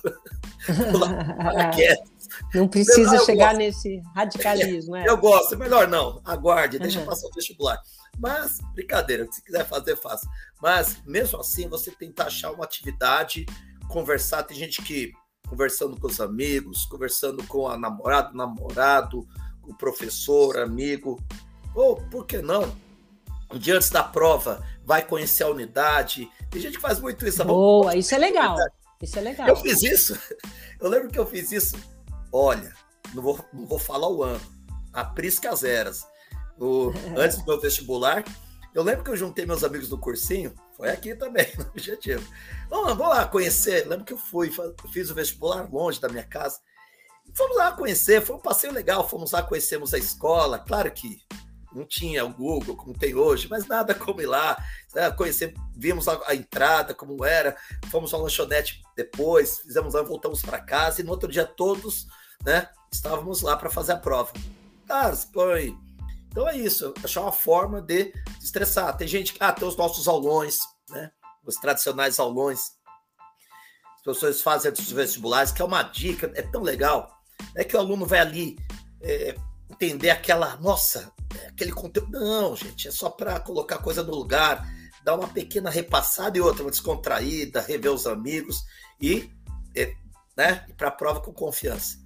não 2.54 2.68
precisa 2.68 3.18
chegar 3.24 3.54
gosto. 3.54 3.58
nesse 3.58 4.02
radicalismo, 4.14 4.94
é. 4.94 5.08
Eu 5.08 5.16
gosto, 5.16 5.54
é 5.54 5.56
melhor 5.56 5.88
não. 5.88 6.20
Aguarde, 6.22 6.78
deixa 6.78 7.00
uhum. 7.00 7.06
passar 7.06 7.28
o 7.28 7.32
vestibular. 7.32 7.80
Mas, 8.18 8.58
brincadeira, 8.74 9.26
se 9.30 9.42
quiser 9.42 9.66
fazer, 9.66 9.96
faça. 9.96 10.28
Mas, 10.60 10.98
mesmo 11.06 11.40
assim, 11.40 11.68
você 11.68 11.90
tenta 11.90 12.24
achar 12.24 12.50
uma 12.50 12.64
atividade 12.64 13.46
conversar. 13.88 14.42
Tem 14.42 14.56
gente 14.56 14.82
que 14.82 15.12
conversando 15.48 15.98
com 15.98 16.06
os 16.06 16.20
amigos, 16.20 16.84
conversando 16.86 17.42
com 17.44 17.68
a 17.68 17.78
namorada, 17.78 18.32
namorado, 18.32 19.26
com 19.62 19.70
o 19.70 19.76
professor, 19.76 20.58
amigo. 20.58 21.20
Ou, 21.74 21.96
por 21.96 22.26
que 22.26 22.38
não? 22.38 22.76
Um 23.52 23.58
dia 23.58 23.76
antes 23.76 23.90
da 23.90 24.02
prova, 24.02 24.64
vai 24.84 25.04
conhecer 25.04 25.44
a 25.44 25.50
unidade. 25.50 26.28
Tem 26.50 26.60
gente 26.60 26.76
que 26.76 26.82
faz 26.82 26.98
muito 26.98 27.26
isso. 27.26 27.44
Boa, 27.44 27.94
isso 27.96 28.14
é 28.14 28.18
legal. 28.18 28.56
Isso 29.00 29.18
é 29.18 29.22
legal. 29.22 29.48
Eu 29.48 29.56
fiz 29.56 29.82
isso. 29.82 30.18
Eu 30.80 30.90
lembro 30.90 31.08
que 31.08 31.18
eu 31.18 31.24
fiz 31.24 31.52
isso. 31.52 31.74
Olha, 32.30 32.70
não 33.14 33.22
vou, 33.22 33.42
não 33.50 33.64
vou 33.66 33.78
falar 33.78 34.10
o 34.10 34.22
ano. 34.22 34.40
A 34.92 35.02
Prisca 35.04 35.54
Zeras. 35.56 36.06
No, 36.58 36.92
antes 37.16 37.38
do 37.38 37.46
meu 37.46 37.58
vestibular, 37.58 38.22
eu 38.74 38.82
lembro 38.82 39.02
que 39.02 39.10
eu 39.10 39.16
juntei 39.16 39.46
meus 39.46 39.64
amigos 39.64 39.88
do 39.88 39.96
cursinho, 39.96 40.54
foi 40.76 40.90
aqui 40.90 41.14
também, 41.14 41.46
no 41.56 41.66
objetivo. 41.66 42.26
Vamos, 42.68 42.96
vamos 42.96 43.16
lá 43.16 43.26
conhecer. 43.26 43.86
Lembro 43.86 44.04
que 44.04 44.12
eu 44.12 44.18
fui, 44.18 44.52
fiz 44.92 45.10
o 45.10 45.14
vestibular 45.14 45.68
longe 45.72 46.00
da 46.00 46.08
minha 46.08 46.24
casa. 46.24 46.60
Fomos 47.34 47.56
lá 47.56 47.72
conhecer, 47.72 48.24
foi 48.24 48.36
um 48.36 48.40
passeio 48.40 48.72
legal. 48.72 49.08
Fomos 49.08 49.32
lá, 49.32 49.42
conhecemos 49.42 49.94
a 49.94 49.98
escola. 49.98 50.58
Claro 50.58 50.90
que 50.90 51.22
não 51.76 51.84
tinha 51.84 52.24
o 52.24 52.32
Google 52.32 52.76
como 52.76 52.96
tem 52.96 53.14
hoje, 53.14 53.48
mas 53.48 53.66
nada 53.66 53.94
como 53.94 54.20
ir 54.20 54.26
lá, 54.26 54.56
né? 54.94 55.10
conhecer, 55.10 55.54
vimos 55.76 56.08
a, 56.08 56.18
a, 56.26 56.34
entrada, 56.34 56.94
como 56.94 57.22
era, 57.24 57.54
fomos 57.90 58.14
à 58.14 58.16
lanchonete 58.16 58.82
depois, 58.96 59.58
fizemos 59.58 59.92
lá, 59.92 60.02
voltamos 60.02 60.40
para 60.40 60.58
casa 60.58 61.00
e 61.00 61.04
no 61.04 61.10
outro 61.10 61.30
dia 61.30 61.44
todos, 61.44 62.06
né, 62.42 62.68
estávamos 62.90 63.42
lá 63.42 63.56
para 63.56 63.68
fazer 63.68 63.92
a 63.92 63.98
prova. 63.98 64.32
Cara, 64.88 65.14
põe 65.32 65.76
então 66.36 66.46
é 66.46 66.54
isso, 66.54 66.92
achar 67.02 67.22
uma 67.22 67.32
forma 67.32 67.80
de 67.80 68.12
estressar. 68.42 68.94
Tem 68.94 69.08
gente 69.08 69.32
que, 69.32 69.42
ah, 69.42 69.54
tem 69.54 69.66
os 69.66 69.74
nossos 69.74 70.06
aulões, 70.06 70.58
né? 70.90 71.10
Os 71.42 71.54
tradicionais 71.54 72.20
aulões. 72.20 72.72
As 73.94 74.02
pessoas 74.02 74.42
fazem 74.42 74.70
antes 74.70 74.84
dos 74.84 74.92
vestibulares, 74.92 75.50
que 75.50 75.62
é 75.62 75.64
uma 75.64 75.82
dica, 75.82 76.30
é 76.34 76.42
tão 76.42 76.60
legal. 76.60 77.10
É 77.54 77.64
que 77.64 77.74
o 77.74 77.80
aluno 77.80 78.04
vai 78.04 78.18
ali 78.18 78.54
é, 79.00 79.34
entender 79.70 80.10
aquela, 80.10 80.56
nossa, 80.58 81.10
é, 81.40 81.46
aquele 81.46 81.72
conteúdo. 81.72 82.10
Não, 82.10 82.54
gente, 82.54 82.86
é 82.86 82.90
só 82.90 83.08
para 83.08 83.40
colocar 83.40 83.78
coisa 83.78 84.02
no 84.02 84.14
lugar, 84.14 84.62
dar 85.02 85.14
uma 85.14 85.28
pequena 85.28 85.70
repassada 85.70 86.36
e 86.36 86.40
outra, 86.42 86.64
uma 86.64 86.70
descontraída, 86.70 87.62
rever 87.62 87.90
os 87.90 88.06
amigos 88.06 88.62
e, 89.00 89.32
é, 89.74 89.94
né, 90.36 90.66
ir 90.68 90.74
para 90.74 90.88
a 90.88 90.92
prova 90.92 91.18
com 91.18 91.32
confiança. 91.32 91.96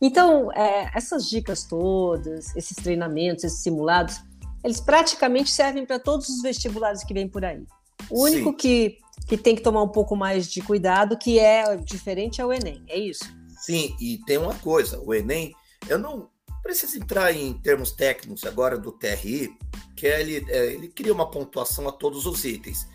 Então, 0.00 0.52
é, 0.52 0.90
essas 0.94 1.28
dicas 1.28 1.64
todas, 1.64 2.54
esses 2.56 2.76
treinamentos, 2.76 3.44
esses 3.44 3.62
simulados, 3.62 4.20
eles 4.62 4.80
praticamente 4.80 5.50
servem 5.50 5.84
para 5.84 5.98
todos 5.98 6.28
os 6.28 6.42
vestibulares 6.42 7.02
que 7.04 7.14
vêm 7.14 7.28
por 7.28 7.44
aí. 7.44 7.64
O 8.08 8.22
único 8.22 8.54
que, 8.54 8.98
que 9.26 9.36
tem 9.36 9.56
que 9.56 9.62
tomar 9.62 9.82
um 9.82 9.88
pouco 9.88 10.16
mais 10.16 10.50
de 10.50 10.62
cuidado, 10.62 11.18
que 11.18 11.38
é 11.38 11.76
diferente, 11.76 12.40
é 12.40 12.46
o 12.46 12.52
Enem, 12.52 12.82
é 12.88 12.98
isso? 12.98 13.24
Sim, 13.60 13.94
e 14.00 14.18
tem 14.18 14.38
uma 14.38 14.54
coisa, 14.54 15.00
o 15.00 15.12
Enem, 15.12 15.52
eu 15.88 15.98
não 15.98 16.30
preciso 16.62 16.96
entrar 16.96 17.32
em 17.32 17.54
termos 17.54 17.92
técnicos 17.92 18.44
agora 18.44 18.78
do 18.78 18.92
TRI, 18.92 19.56
que 19.96 20.06
é 20.06 20.20
ele, 20.20 20.44
é, 20.48 20.66
ele 20.72 20.88
cria 20.88 21.12
uma 21.12 21.30
pontuação 21.30 21.88
a 21.88 21.92
todos 21.92 22.24
os 22.24 22.44
itens. 22.44 22.86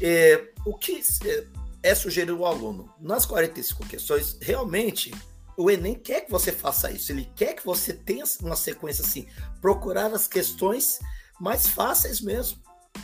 É, 0.00 0.52
o 0.64 0.74
que 0.74 1.02
é, 1.26 1.44
é 1.82 1.94
sugerir 1.94 2.30
ao 2.30 2.46
aluno? 2.46 2.92
Nas 3.00 3.26
45 3.26 3.86
questões, 3.86 4.38
realmente 4.40 5.12
o 5.56 5.70
Enem 5.70 5.94
quer 5.94 6.22
que 6.22 6.30
você 6.30 6.52
faça 6.52 6.90
isso, 6.90 7.12
ele 7.12 7.30
quer 7.36 7.54
que 7.54 7.64
você 7.64 7.92
tenha 7.92 8.24
uma 8.40 8.56
sequência 8.56 9.04
assim, 9.04 9.26
procurar 9.60 10.12
as 10.12 10.26
questões 10.26 10.98
mais 11.40 11.66
fáceis 11.66 12.20
mesmo, 12.20 12.60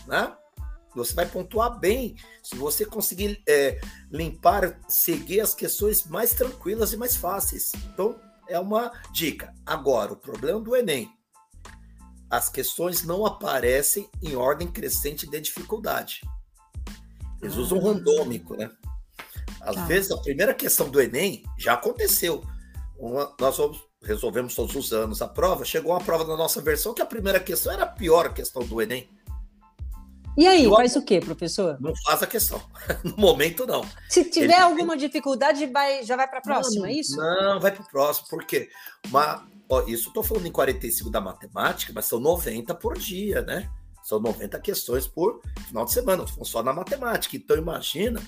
né? 0.06 0.34
Você 0.94 1.14
vai 1.14 1.26
pontuar 1.26 1.78
bem 1.78 2.16
se 2.42 2.56
você 2.56 2.84
conseguir 2.84 3.40
é, 3.48 3.80
limpar, 4.10 4.80
seguir 4.88 5.40
as 5.40 5.54
questões 5.54 6.04
mais 6.04 6.34
tranquilas 6.34 6.92
e 6.92 6.96
mais 6.96 7.14
fáceis. 7.14 7.70
Então, 7.92 8.18
é 8.48 8.58
uma 8.58 8.90
dica. 9.12 9.54
Agora, 9.64 10.12
o 10.12 10.16
problema 10.16 10.60
do 10.60 10.74
Enem, 10.74 11.08
as 12.28 12.48
questões 12.48 13.04
não 13.04 13.24
aparecem 13.24 14.10
em 14.20 14.34
ordem 14.34 14.66
crescente 14.66 15.28
de 15.28 15.40
dificuldade. 15.40 16.22
Eles 17.40 17.54
usam 17.56 17.78
ah. 17.78 17.92
randômico, 17.92 18.56
né? 18.56 18.70
Às 19.60 19.74
tá. 19.74 19.84
vezes, 19.84 20.10
a 20.10 20.18
primeira 20.18 20.54
questão 20.54 20.88
do 20.88 21.00
Enem 21.00 21.42
já 21.58 21.74
aconteceu. 21.74 22.42
Uma, 22.98 23.34
nós 23.40 23.58
resolvemos 24.02 24.54
todos 24.54 24.74
os 24.74 24.92
anos 24.92 25.20
a 25.20 25.28
prova. 25.28 25.64
Chegou 25.64 25.92
uma 25.92 26.00
prova 26.00 26.24
da 26.24 26.36
nossa 26.36 26.60
versão 26.60 26.94
que 26.94 27.02
a 27.02 27.06
primeira 27.06 27.38
questão 27.38 27.72
era 27.72 27.84
a 27.84 27.86
pior 27.86 28.32
questão 28.32 28.62
do 28.62 28.80
Enem. 28.80 29.08
E 30.36 30.46
aí, 30.46 30.64
Eu, 30.64 30.74
faz 30.74 30.96
o 30.96 31.02
quê, 31.02 31.20
professor? 31.20 31.76
Não 31.80 31.92
faz 32.04 32.22
a 32.22 32.26
questão. 32.26 32.62
No 33.04 33.16
momento, 33.16 33.66
não. 33.66 33.84
Se 34.08 34.24
tiver 34.24 34.54
Ele 34.54 34.62
alguma 34.62 34.96
dificuldade, 34.96 35.66
vai, 35.66 36.02
já 36.04 36.16
vai 36.16 36.28
para 36.28 36.38
a 36.38 36.42
próxima, 36.42 36.82
não, 36.82 36.86
é 36.86 36.92
isso? 36.92 37.16
Não, 37.16 37.60
vai 37.60 37.72
para 37.72 37.82
o 37.82 37.88
próximo. 37.88 38.28
Por 38.28 38.44
quê? 38.44 38.70
Uma, 39.08 39.46
ó, 39.68 39.82
isso 39.82 40.08
estou 40.08 40.22
falando 40.22 40.46
em 40.46 40.52
45 40.52 41.10
da 41.10 41.20
matemática, 41.20 41.92
mas 41.94 42.06
são 42.06 42.20
90 42.20 42.74
por 42.76 42.96
dia, 42.96 43.42
né? 43.42 43.68
São 44.02 44.18
90 44.18 44.58
questões 44.60 45.06
por 45.06 45.42
final 45.66 45.84
de 45.84 45.92
semana, 45.92 46.26
funciona 46.26 46.72
na 46.72 46.72
matemática. 46.72 47.36
Então, 47.36 47.56
imagina 47.56 48.22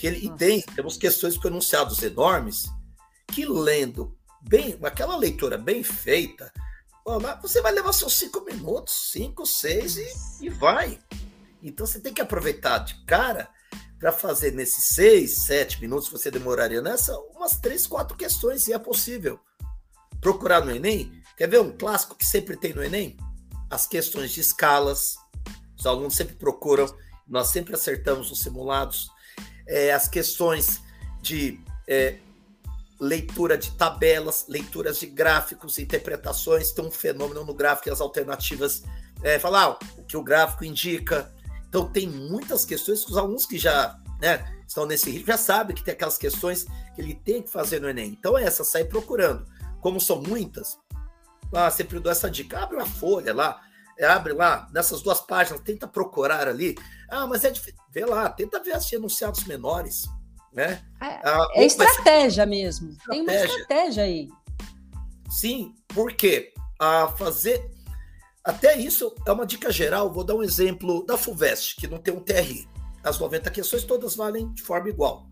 que 0.00 0.06
ele 0.06 0.26
e 0.26 0.30
tem, 0.30 0.62
temos 0.62 0.96
questões 0.96 1.36
com 1.36 1.48
enunciados 1.48 2.02
enormes 2.02 2.64
que 3.26 3.44
lendo 3.44 4.16
bem, 4.40 4.78
aquela 4.82 5.14
leitura 5.14 5.58
bem 5.58 5.82
feita, 5.82 6.50
você 7.42 7.60
vai 7.60 7.70
levar 7.70 7.92
seus 7.92 8.14
cinco 8.14 8.40
minutos, 8.42 9.10
cinco, 9.12 9.44
seis 9.44 9.98
e, 9.98 10.46
e 10.46 10.48
vai. 10.48 10.98
Então 11.62 11.84
você 11.84 12.00
tem 12.00 12.14
que 12.14 12.22
aproveitar 12.22 12.78
de 12.78 13.04
cara 13.04 13.50
para 13.98 14.10
fazer 14.10 14.52
nesses 14.52 14.86
seis, 14.86 15.42
sete 15.42 15.78
minutos 15.78 16.08
você 16.08 16.30
demoraria 16.30 16.80
nessa 16.80 17.14
umas 17.34 17.58
três, 17.58 17.86
quatro 17.86 18.16
questões, 18.16 18.64
se 18.64 18.72
é 18.72 18.78
possível. 18.78 19.38
Procurar 20.18 20.64
no 20.64 20.74
Enem, 20.74 21.12
quer 21.36 21.46
ver 21.46 21.60
um 21.60 21.76
clássico 21.76 22.16
que 22.16 22.24
sempre 22.24 22.56
tem 22.56 22.72
no 22.72 22.82
Enem? 22.82 23.18
As 23.68 23.86
questões 23.86 24.30
de 24.30 24.40
escalas. 24.40 25.16
Os 25.78 25.84
alunos 25.84 26.14
sempre 26.14 26.36
procuram, 26.36 26.86
nós 27.28 27.48
sempre 27.48 27.74
acertamos 27.74 28.30
os 28.30 28.40
simulados 28.40 29.10
é, 29.66 29.92
as 29.92 30.08
questões 30.08 30.80
de 31.22 31.60
é, 31.88 32.16
leitura 33.00 33.56
de 33.56 33.70
tabelas, 33.72 34.46
leituras 34.48 34.98
de 34.98 35.06
gráficos, 35.06 35.78
interpretações. 35.78 36.72
Tem 36.72 36.84
um 36.84 36.90
fenômeno 36.90 37.44
no 37.44 37.54
gráfico 37.54 37.88
e 37.88 37.92
as 37.92 38.00
alternativas 38.00 38.82
é, 39.22 39.38
falar 39.38 39.64
ah, 39.64 39.78
o 39.96 40.04
que 40.04 40.16
o 40.16 40.22
gráfico 40.22 40.64
indica. 40.64 41.32
Então, 41.68 41.88
tem 41.88 42.08
muitas 42.08 42.64
questões 42.64 43.04
que 43.04 43.10
os 43.10 43.16
alunos 43.16 43.46
que 43.46 43.58
já 43.58 43.98
né, 44.20 44.44
estão 44.66 44.84
nesse 44.86 45.10
ritmo 45.10 45.28
já 45.28 45.38
sabem 45.38 45.74
que 45.74 45.84
tem 45.84 45.92
aquelas 45.92 46.18
questões 46.18 46.64
que 46.94 47.00
ele 47.00 47.14
tem 47.14 47.42
que 47.42 47.50
fazer 47.50 47.80
no 47.80 47.88
Enem. 47.88 48.08
Então, 48.08 48.36
é 48.36 48.44
essa, 48.44 48.64
sai 48.64 48.84
procurando. 48.84 49.46
Como 49.80 49.98
são 49.98 50.20
muitas, 50.20 50.78
ah, 51.54 51.70
sempre 51.70 51.98
dou 51.98 52.12
essa 52.12 52.30
dica: 52.30 52.60
abre 52.60 52.76
uma 52.76 52.86
folha 52.86 53.34
lá, 53.34 53.62
abre 54.04 54.32
lá, 54.32 54.68
nessas 54.72 55.02
duas 55.02 55.20
páginas, 55.20 55.60
tenta 55.62 55.86
procurar 55.86 56.48
ali. 56.48 56.76
Ah, 57.08 57.26
mas 57.26 57.44
é 57.44 57.50
difícil. 57.50 57.78
Vê 57.90 58.04
lá, 58.04 58.28
tenta 58.28 58.62
ver 58.62 58.72
as 58.72 58.90
enunciados 58.92 59.44
menores. 59.44 60.04
Né? 60.52 60.84
É, 61.00 61.06
ah, 61.24 61.48
é 61.54 61.64
estratégia 61.64 62.44
mesmo. 62.46 62.90
Estratégia. 62.90 63.26
Tem 63.26 63.36
uma 63.36 63.44
estratégia 63.44 64.02
aí. 64.04 64.28
Sim, 65.30 65.74
porque 65.88 66.52
a 66.78 67.08
fazer. 67.08 67.70
Até 68.42 68.76
isso 68.76 69.14
é 69.26 69.32
uma 69.32 69.46
dica 69.46 69.70
geral. 69.70 70.12
Vou 70.12 70.24
dar 70.24 70.34
um 70.34 70.42
exemplo 70.42 71.04
da 71.04 71.16
FUVEST, 71.16 71.76
que 71.76 71.86
não 71.86 71.98
tem 71.98 72.14
um 72.14 72.20
TRI. 72.20 72.68
As 73.04 73.18
90 73.18 73.50
questões 73.50 73.84
todas 73.84 74.16
valem 74.16 74.52
de 74.54 74.62
forma 74.62 74.88
igual. 74.88 75.26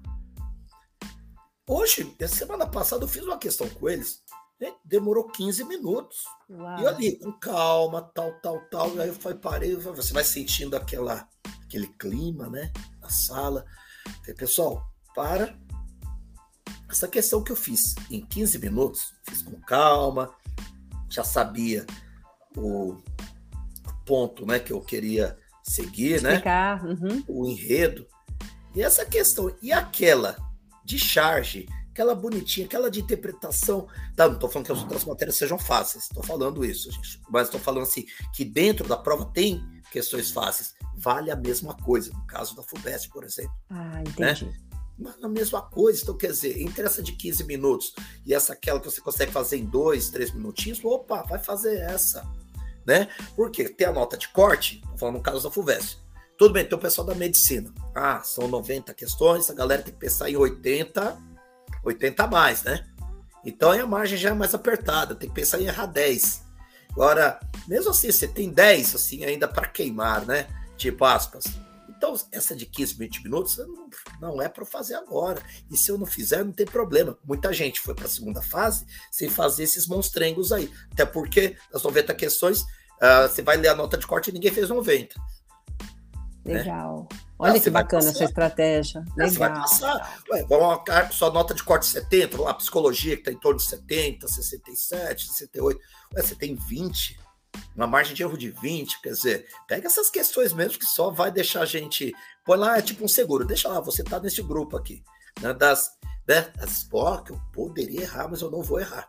Hoje, 1.66 2.16
semana 2.28 2.66
passada, 2.66 3.04
eu 3.04 3.08
fiz 3.08 3.22
uma 3.22 3.38
questão 3.38 3.68
com 3.68 3.88
eles 3.88 4.22
Demorou 4.84 5.28
15 5.28 5.64
minutos. 5.64 6.24
Uau. 6.50 6.80
E 6.80 6.86
ali, 6.86 7.18
com 7.18 7.32
calma, 7.32 8.02
tal, 8.02 8.32
tal, 8.40 8.60
tal. 8.70 8.96
E 8.96 9.00
aí 9.00 9.08
eu 9.08 9.14
fui, 9.14 9.34
parei, 9.34 9.76
você 9.76 10.12
vai 10.12 10.24
sentindo 10.24 10.76
aquela, 10.76 11.28
aquele 11.62 11.86
clima, 11.86 12.48
né? 12.48 12.72
Na 13.00 13.08
sala. 13.08 13.64
Falei, 14.20 14.34
pessoal, 14.34 14.90
para. 15.14 15.56
Essa 16.88 17.06
questão 17.06 17.42
que 17.42 17.52
eu 17.52 17.56
fiz 17.56 17.94
em 18.10 18.24
15 18.24 18.58
minutos, 18.58 19.14
fiz 19.28 19.42
com 19.42 19.60
calma, 19.60 20.34
já 21.08 21.22
sabia 21.22 21.84
o 22.56 22.96
ponto 24.06 24.46
né, 24.46 24.58
que 24.58 24.72
eu 24.72 24.80
queria 24.80 25.38
seguir, 25.62 26.22
né? 26.22 26.30
Explicar, 26.30 26.82
né? 26.82 26.96
Uhum. 27.00 27.24
O 27.28 27.46
enredo. 27.46 28.06
E 28.74 28.82
essa 28.82 29.04
questão, 29.04 29.54
e 29.60 29.70
aquela 29.70 30.36
de 30.82 30.98
charge, 30.98 31.66
aquela 31.98 32.14
bonitinha, 32.14 32.66
aquela 32.66 32.88
de 32.88 33.00
interpretação. 33.00 33.88
Tá, 34.14 34.28
não 34.28 34.34
estou 34.34 34.48
falando 34.48 34.66
que 34.66 34.72
as 34.72 34.80
outras 34.80 35.04
matérias 35.04 35.36
sejam 35.36 35.58
fáceis, 35.58 36.04
estou 36.04 36.22
falando 36.22 36.64
isso, 36.64 36.90
gente. 36.92 37.20
Mas 37.28 37.48
estou 37.48 37.60
falando 37.60 37.82
assim, 37.82 38.06
que 38.32 38.44
dentro 38.44 38.86
da 38.86 38.96
prova 38.96 39.24
tem 39.26 39.60
questões 39.90 40.30
fáceis. 40.30 40.74
Vale 40.96 41.30
a 41.30 41.36
mesma 41.36 41.74
coisa, 41.74 42.12
no 42.12 42.26
caso 42.26 42.54
da 42.54 42.62
FUVEST, 42.62 43.08
por 43.10 43.24
exemplo. 43.24 43.52
Ah, 43.70 44.00
entendi. 44.00 44.44
Né? 44.44 44.54
Mas 44.96 45.22
a 45.22 45.28
mesma 45.28 45.62
coisa, 45.62 46.02
então 46.02 46.16
quer 46.16 46.32
dizer, 46.32 46.60
entre 46.60 46.84
essa 46.84 47.02
de 47.02 47.12
15 47.12 47.44
minutos 47.44 47.94
e 48.26 48.34
essa 48.34 48.52
aquela 48.52 48.80
que 48.80 48.90
você 48.90 49.00
consegue 49.00 49.30
fazer 49.30 49.56
em 49.56 49.64
dois, 49.64 50.10
três 50.10 50.32
minutinhos, 50.32 50.84
opa, 50.84 51.22
vai 51.22 51.38
fazer 51.38 51.78
essa 51.78 52.26
né? 52.88 53.06
Porque 53.36 53.68
tem 53.68 53.86
a 53.86 53.92
nota 53.92 54.16
de 54.16 54.28
corte, 54.28 54.82
falando 54.96 55.16
no 55.16 55.22
caso 55.22 55.42
da 55.42 55.50
FUVEST. 55.50 55.98
Tudo 56.38 56.54
bem, 56.54 56.64
tem 56.64 56.78
o 56.78 56.80
pessoal 56.80 57.06
da 57.06 57.14
medicina. 57.14 57.70
Ah, 57.94 58.22
são 58.22 58.48
90 58.48 58.94
questões, 58.94 59.50
a 59.50 59.54
galera 59.54 59.82
tem 59.82 59.92
que 59.92 60.00
pensar 60.00 60.30
em 60.30 60.36
80, 60.36 61.18
80 61.84 62.22
a 62.22 62.26
mais, 62.26 62.62
né? 62.62 62.86
Então 63.44 63.70
aí 63.70 63.80
a 63.80 63.86
margem 63.86 64.18
já 64.18 64.30
é 64.30 64.34
mais 64.34 64.54
apertada, 64.54 65.14
tem 65.14 65.28
que 65.28 65.34
pensar 65.34 65.60
em 65.60 65.66
errar 65.66 65.86
10. 65.86 66.42
Agora, 66.90 67.38
mesmo 67.66 67.90
assim, 67.90 68.10
você 68.10 68.26
tem 68.26 68.50
10 68.50 68.94
assim 68.94 69.24
ainda 69.24 69.46
para 69.46 69.68
queimar, 69.68 70.26
né? 70.26 70.46
Tipo 70.76 71.04
aspas. 71.04 71.44
Então, 71.98 72.14
essa 72.30 72.54
de 72.54 72.64
15, 72.64 72.94
20 72.94 73.24
minutos 73.24 73.58
não, 73.58 73.90
não 74.20 74.42
é 74.42 74.48
para 74.48 74.64
fazer 74.64 74.94
agora. 74.94 75.42
E 75.68 75.76
se 75.76 75.90
eu 75.90 75.98
não 75.98 76.06
fizer, 76.06 76.44
não 76.44 76.52
tem 76.52 76.64
problema. 76.64 77.18
Muita 77.24 77.52
gente 77.52 77.80
foi 77.80 77.92
para 77.92 78.04
a 78.04 78.08
segunda 78.08 78.40
fase 78.40 78.86
sem 79.10 79.28
fazer 79.28 79.64
esses 79.64 79.88
monstrengos 79.88 80.52
aí. 80.52 80.72
Até 80.92 81.04
porque, 81.04 81.56
das 81.72 81.82
90 81.82 82.14
questões, 82.14 82.60
uh, 82.62 83.28
você 83.28 83.42
vai 83.42 83.56
ler 83.56 83.68
a 83.68 83.74
nota 83.74 83.98
de 83.98 84.06
corte 84.06 84.30
e 84.30 84.32
ninguém 84.32 84.52
fez 84.52 84.68
90. 84.68 85.20
Né? 86.44 86.54
Legal. 86.58 87.08
Né? 87.10 87.18
Olha 87.38 87.56
ah, 87.56 87.60
que 87.60 87.70
bacana 87.70 88.08
essa 88.08 88.24
estratégia. 88.24 89.04
Legal. 89.16 89.26
Ah, 89.26 89.28
você 89.28 89.38
vai 89.38 89.54
passar. 89.54 90.22
Ué, 90.30 90.44
vamos 90.48 91.16
sua 91.16 91.30
nota 91.30 91.54
de 91.54 91.62
corte 91.62 91.86
70, 91.86 92.40
lá, 92.42 92.52
psicologia, 92.54 93.14
que 93.14 93.22
está 93.22 93.30
em 93.30 93.38
torno 93.38 93.58
de 93.60 93.66
70, 93.66 94.26
67, 94.26 95.26
68. 95.28 95.80
Ué, 96.14 96.22
você 96.22 96.34
tem 96.34 96.56
20. 96.56 97.18
Uma 97.76 97.86
margem 97.86 98.14
de 98.14 98.22
erro 98.22 98.36
de 98.36 98.50
20, 98.50 99.00
quer 99.00 99.10
dizer, 99.10 99.46
pega 99.66 99.86
essas 99.86 100.10
questões 100.10 100.52
mesmo 100.52 100.78
que 100.78 100.84
só 100.84 101.10
vai 101.10 101.30
deixar 101.30 101.62
a 101.62 101.66
gente. 101.66 102.12
Põe 102.44 102.58
lá, 102.58 102.78
é 102.78 102.82
tipo 102.82 103.04
um 103.04 103.08
seguro, 103.08 103.44
deixa 103.44 103.68
lá, 103.68 103.80
você 103.80 104.02
tá 104.02 104.18
nesse 104.18 104.42
grupo 104.42 104.76
aqui. 104.76 105.02
Né, 105.40 105.54
das, 105.54 105.90
né, 106.26 106.50
das, 106.56 106.84
pô, 106.84 107.16
que 107.22 107.32
eu 107.32 107.40
poderia 107.52 108.02
errar, 108.02 108.28
mas 108.28 108.40
eu 108.40 108.50
não 108.50 108.62
vou 108.62 108.80
errar. 108.80 109.08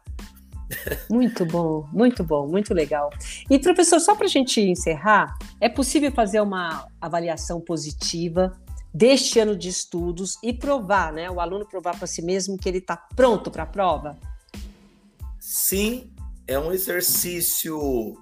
Muito 1.09 1.45
bom, 1.45 1.87
muito 1.91 2.23
bom, 2.23 2.47
muito 2.47 2.73
legal. 2.73 3.09
E, 3.49 3.57
professor, 3.57 3.99
só 3.99 4.15
para 4.15 4.25
a 4.25 4.29
gente 4.29 4.61
encerrar, 4.61 5.37
é 5.59 5.67
possível 5.67 6.11
fazer 6.11 6.41
uma 6.41 6.87
avaliação 7.01 7.59
positiva 7.59 8.55
deste 8.93 9.39
ano 9.39 9.55
de 9.55 9.69
estudos 9.69 10.37
e 10.43 10.53
provar, 10.53 11.13
né? 11.13 11.29
O 11.29 11.39
aluno 11.39 11.65
provar 11.65 11.97
para 11.97 12.07
si 12.07 12.21
mesmo 12.21 12.57
que 12.57 12.67
ele 12.67 12.79
está 12.79 12.97
pronto 12.97 13.51
para 13.51 13.63
a 13.63 13.67
prova? 13.67 14.17
Sim, 15.39 16.11
é 16.47 16.57
um 16.59 16.71
exercício. 16.71 18.17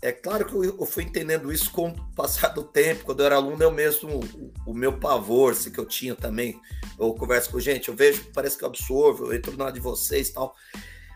É 0.00 0.12
claro 0.12 0.44
que 0.44 0.54
eu 0.54 0.84
fui 0.84 1.04
entendendo 1.04 1.50
isso 1.50 1.70
com 1.70 1.88
o 1.88 2.12
passar 2.14 2.48
do 2.48 2.62
tempo. 2.62 3.04
Quando 3.04 3.20
eu 3.20 3.26
era 3.26 3.36
aluno, 3.36 3.62
eu 3.62 3.70
mesmo, 3.70 4.20
o, 4.66 4.74
meu 4.74 4.98
pavor 4.98 5.52
assim, 5.52 5.70
que 5.70 5.80
eu 5.80 5.86
tinha 5.86 6.14
também. 6.14 6.60
Eu 6.98 7.14
converso 7.14 7.50
com 7.50 7.58
gente, 7.58 7.88
eu 7.88 7.96
vejo, 7.96 8.30
parece 8.34 8.58
que 8.58 8.64
eu 8.64 8.68
absorvo, 8.68 9.26
eu 9.26 9.34
entro 9.34 9.56
na 9.56 9.70
de 9.70 9.80
vocês 9.80 10.28
e 10.28 10.34
tal. 10.34 10.54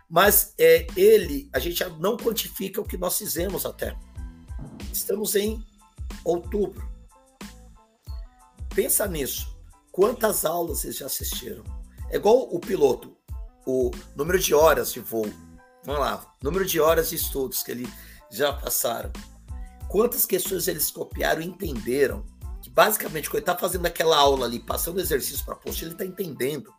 Mas 0.08 0.54
é, 0.58 0.86
ele, 0.96 1.50
a 1.52 1.58
gente 1.58 1.84
não 1.98 2.16
quantifica 2.16 2.80
o 2.80 2.84
que 2.84 2.96
nós 2.96 3.18
fizemos 3.18 3.66
até. 3.66 3.96
Estamos 4.92 5.34
em 5.36 5.62
outubro. 6.24 6.88
Pensa 8.74 9.06
nisso. 9.06 9.56
Quantas 9.92 10.44
aulas 10.44 10.78
vocês 10.78 10.96
já 10.96 11.06
assistiram? 11.06 11.64
É 12.10 12.16
igual 12.16 12.48
o 12.54 12.58
piloto, 12.58 13.16
o 13.66 13.90
número 14.16 14.38
de 14.38 14.54
horas 14.54 14.92
de 14.92 15.00
voo. 15.00 15.30
Vamos 15.84 16.00
lá, 16.00 16.34
número 16.42 16.64
de 16.64 16.80
horas 16.80 17.10
de 17.10 17.16
estudos 17.16 17.62
que 17.62 17.70
ele 17.70 17.88
já 18.30 18.52
passaram. 18.52 19.12
Quantas 19.88 20.24
questões 20.24 20.68
eles 20.68 20.90
copiaram 20.90 21.40
e 21.40 21.46
entenderam? 21.46 22.24
Que 22.62 22.70
basicamente, 22.70 23.28
quando 23.28 23.36
ele 23.36 23.42
está 23.42 23.56
fazendo 23.56 23.86
aquela 23.86 24.16
aula 24.16 24.46
ali, 24.46 24.60
passando 24.60 25.00
exercício 25.00 25.44
para 25.44 25.56
post, 25.56 25.84
ele 25.84 25.92
está 25.92 26.04
entendendo. 26.04 26.72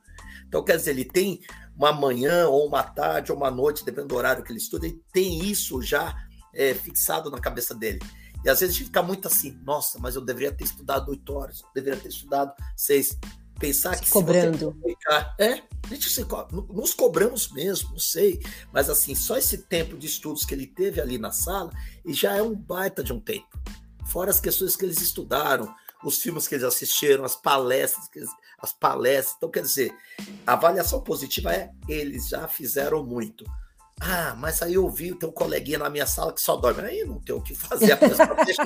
Então, 0.48 0.64
quer 0.64 0.78
dizer, 0.78 0.92
ele 0.92 1.06
tem 1.06 1.42
uma 1.80 1.94
manhã, 1.94 2.50
ou 2.50 2.68
uma 2.68 2.84
tarde, 2.84 3.32
ou 3.32 3.38
uma 3.38 3.50
noite, 3.50 3.86
dependendo 3.86 4.10
do 4.10 4.18
horário 4.18 4.44
que 4.44 4.52
ele 4.52 4.60
estuda, 4.60 4.86
ele 4.86 5.02
tem 5.14 5.46
isso 5.46 5.82
já 5.82 6.14
é, 6.54 6.74
fixado 6.74 7.32
na 7.32 7.40
cabeça 7.40 7.74
dele. 7.74 8.00
E 8.44 8.50
às 8.50 8.60
vezes 8.60 8.76
a 8.76 8.78
gente 8.78 8.88
fica 8.88 9.02
muito 9.02 9.30
assim, 9.30 9.58
nossa, 9.64 9.98
mas 9.98 10.16
eu 10.16 10.22
deveria 10.22 10.52
ter 10.52 10.66
estudado 10.66 11.10
oito 11.10 11.34
horas, 11.34 11.62
deveria 11.74 11.98
ter 11.98 12.10
estudado 12.10 12.54
seis. 12.76 13.18
Pensar 13.58 13.96
se 13.96 14.04
que 14.04 14.10
cobrando. 14.10 14.78
Se 14.82 14.90
ficar, 14.90 15.36
é, 15.38 15.64
a 15.84 15.88
gente 15.90 16.10
se, 16.10 16.26
nos 16.70 16.94
cobramos 16.94 17.52
mesmo, 17.52 17.92
não 17.92 18.00
sei. 18.00 18.42
Mas 18.74 18.90
assim, 18.90 19.16
só 19.16 19.38
esse 19.38 19.60
tempo 19.60 19.98
de 19.98 20.08
estudos 20.08 20.46
que 20.46 20.54
ele 20.54 20.68
teve 20.68 21.00
ali 21.02 21.18
na 21.18 21.32
sala, 21.32 21.72
e 22.06 22.14
já 22.14 22.36
é 22.36 22.42
um 22.42 22.56
baita 22.56 23.04
de 23.04 23.12
um 23.14 23.20
tempo. 23.20 23.48
Fora 24.06 24.32
as 24.32 24.40
questões 24.40 24.76
que 24.76 24.86
eles 24.86 25.02
estudaram, 25.02 25.74
os 26.04 26.22
filmes 26.22 26.48
que 26.48 26.56
eles 26.56 26.66
assistiram, 26.66 27.24
as 27.26 27.36
palestras, 27.36 28.08
as 28.60 28.74
palestras. 28.74 29.36
Então, 29.38 29.50
quer 29.50 29.62
dizer, 29.62 29.94
a 30.46 30.54
avaliação 30.54 31.02
positiva 31.02 31.54
é 31.54 31.72
eles 31.88 32.30
já 32.30 32.48
fizeram 32.48 33.04
muito. 33.04 33.46
Ah, 34.02 34.34
mas 34.38 34.62
aí 34.62 34.76
eu 34.76 34.90
vi 34.90 35.12
o 35.12 35.16
teu 35.16 35.32
coleguinha 35.32 35.78
na 35.78 35.90
minha 35.90 36.08
sala 36.08 36.34
que 36.34 36.42
só 36.42 36.56
dorme. 36.56 36.82
Aí 36.84 37.04
não 37.04 37.20
tem 37.20 37.36
o 37.36 37.42
que 37.42 37.54
fazer, 37.54 37.92
a 37.92 37.98
pessoa 37.98 38.34
deixa 38.46 38.62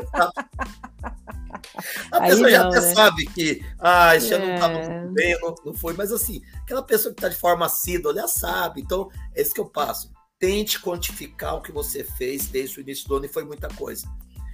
A 2.11 2.19
aí 2.19 2.29
pessoa 2.29 2.43
não, 2.43 2.49
já 2.49 2.67
até 2.67 2.81
né? 2.81 2.93
sabe 2.93 3.25
que 3.27 3.65
ah, 3.79 4.15
esse 4.15 4.31
é. 4.31 4.35
ano 4.35 4.45
não 4.45 4.53
estava 4.53 4.73
muito 4.79 5.13
bem, 5.13 5.39
não, 5.41 5.55
não 5.65 5.73
foi, 5.73 5.93
mas 5.93 6.11
assim, 6.11 6.41
aquela 6.61 6.83
pessoa 6.83 7.13
que 7.13 7.19
está 7.19 7.29
de 7.29 7.35
forma 7.35 7.65
assídua, 7.65 8.11
ela 8.11 8.27
sabe. 8.27 8.81
Então, 8.81 9.09
é 9.35 9.41
isso 9.41 9.53
que 9.53 9.59
eu 9.59 9.65
passo. 9.65 10.11
Tente 10.37 10.79
quantificar 10.79 11.55
o 11.55 11.61
que 11.61 11.71
você 11.71 12.03
fez 12.03 12.45
desde 12.47 12.79
o 12.79 12.81
início 12.81 13.07
do 13.07 13.15
ano 13.15 13.25
e 13.25 13.29
foi 13.29 13.43
muita 13.43 13.69
coisa. 13.69 14.07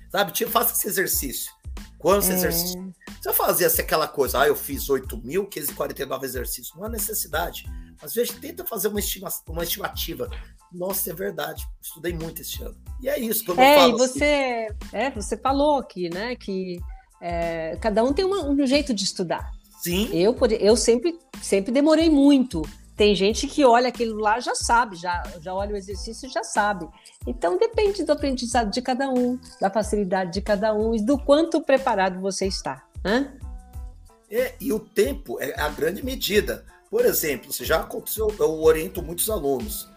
Sabe? 0.10 0.32
Tipo, 0.32 0.52
faça 0.52 0.74
esse 0.74 0.88
exercício. 0.88 1.52
Quantos 2.00 2.30
é. 2.30 2.34
exercícios? 2.34 2.84
Se 3.22 3.28
eu 3.28 3.34
fazia 3.34 3.68
aquela 3.68 4.08
coisa, 4.08 4.40
ah, 4.40 4.48
eu 4.48 4.56
fiz 4.56 4.88
8.549 4.88 6.24
exercícios, 6.24 6.74
não 6.76 6.86
há 6.86 6.90
necessidade. 6.90 7.66
Às 8.02 8.14
vezes 8.14 8.34
tenta 8.34 8.66
fazer 8.66 8.88
uma, 8.88 9.00
estima, 9.00 9.30
uma 9.48 9.64
estimativa. 9.64 10.30
Nossa, 10.72 11.12
é 11.12 11.14
verdade. 11.14 11.68
Estudei 11.82 12.14
muito 12.14 12.42
esse 12.42 12.64
ano. 12.64 12.78
E 13.02 13.10
é 13.10 13.20
isso. 13.20 13.44
É, 13.60 13.76
eu 13.76 13.80
falo 13.80 13.96
e 13.96 13.98
você, 13.98 14.68
assim, 14.82 14.96
é, 14.96 15.12
você 15.12 15.38
falou 15.38 15.80
aqui, 15.80 16.10
né, 16.10 16.36
que 16.38 16.80
é, 17.22 17.78
cada 17.82 18.02
um 18.04 18.14
tem 18.14 18.24
uma, 18.24 18.46
um 18.46 18.66
jeito 18.66 18.94
de 18.94 19.04
estudar. 19.04 19.52
Sim. 19.82 20.10
Eu, 20.14 20.36
eu 20.60 20.78
sempre, 20.78 21.20
sempre 21.42 21.72
demorei 21.72 22.10
muito 22.10 22.62
tem 23.00 23.16
gente 23.16 23.48
que 23.48 23.64
olha 23.64 23.88
aquilo 23.88 24.20
lá 24.20 24.42
já 24.42 24.54
sabe, 24.54 24.98
já, 24.98 25.24
já 25.40 25.54
olha 25.54 25.74
o 25.74 25.78
exercício 25.78 26.28
e 26.28 26.30
já 26.30 26.44
sabe. 26.44 26.86
Então 27.26 27.58
depende 27.58 28.04
do 28.04 28.12
aprendizado 28.12 28.70
de 28.70 28.82
cada 28.82 29.10
um, 29.10 29.40
da 29.62 29.70
facilidade 29.70 30.34
de 30.34 30.42
cada 30.42 30.74
um 30.74 30.94
e 30.94 31.02
do 31.02 31.18
quanto 31.18 31.62
preparado 31.62 32.20
você 32.20 32.46
está. 32.46 32.86
Né? 33.02 33.40
É, 34.30 34.54
e 34.60 34.74
o 34.74 34.82
tempo 34.82 35.40
é 35.40 35.58
a 35.58 35.70
grande 35.70 36.04
medida. 36.04 36.66
Por 36.92 37.06
exemplo, 37.06 37.54
se 37.54 37.64
já 37.64 37.80
aconteceu, 37.80 38.36
eu 38.38 38.62
oriento 38.62 39.02
muitos 39.02 39.30
alunos. 39.30 39.88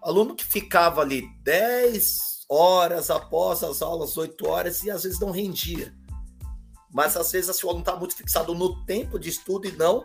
Aluno 0.00 0.36
que 0.36 0.44
ficava 0.44 1.00
ali 1.00 1.28
10 1.42 2.44
horas 2.48 3.10
após 3.10 3.64
as 3.64 3.82
aulas, 3.82 4.16
8 4.16 4.46
horas, 4.46 4.84
e 4.84 4.90
às 4.92 5.02
vezes 5.02 5.18
não 5.18 5.32
rendia. 5.32 5.92
Mas 6.92 7.16
às 7.16 7.32
vezes 7.32 7.50
assim, 7.50 7.66
o 7.66 7.70
aluno 7.70 7.82
está 7.82 7.96
muito 7.96 8.14
fixado 8.14 8.54
no 8.54 8.84
tempo 8.84 9.18
de 9.18 9.30
estudo 9.30 9.66
e 9.66 9.72
não 9.72 10.04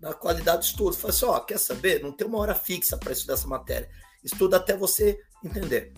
na 0.00 0.12
qualidade 0.14 0.58
do 0.58 0.64
estudo. 0.64 0.96
Fala 0.96 1.12
assim, 1.12 1.24
ó, 1.24 1.40
quer 1.40 1.58
saber? 1.58 2.02
Não 2.02 2.12
tem 2.12 2.26
uma 2.26 2.38
hora 2.38 2.54
fixa 2.54 2.96
para 2.96 3.12
estudar 3.12 3.34
essa 3.34 3.48
matéria. 3.48 3.88
Estuda 4.22 4.56
até 4.56 4.76
você 4.76 5.18
entender. 5.44 5.92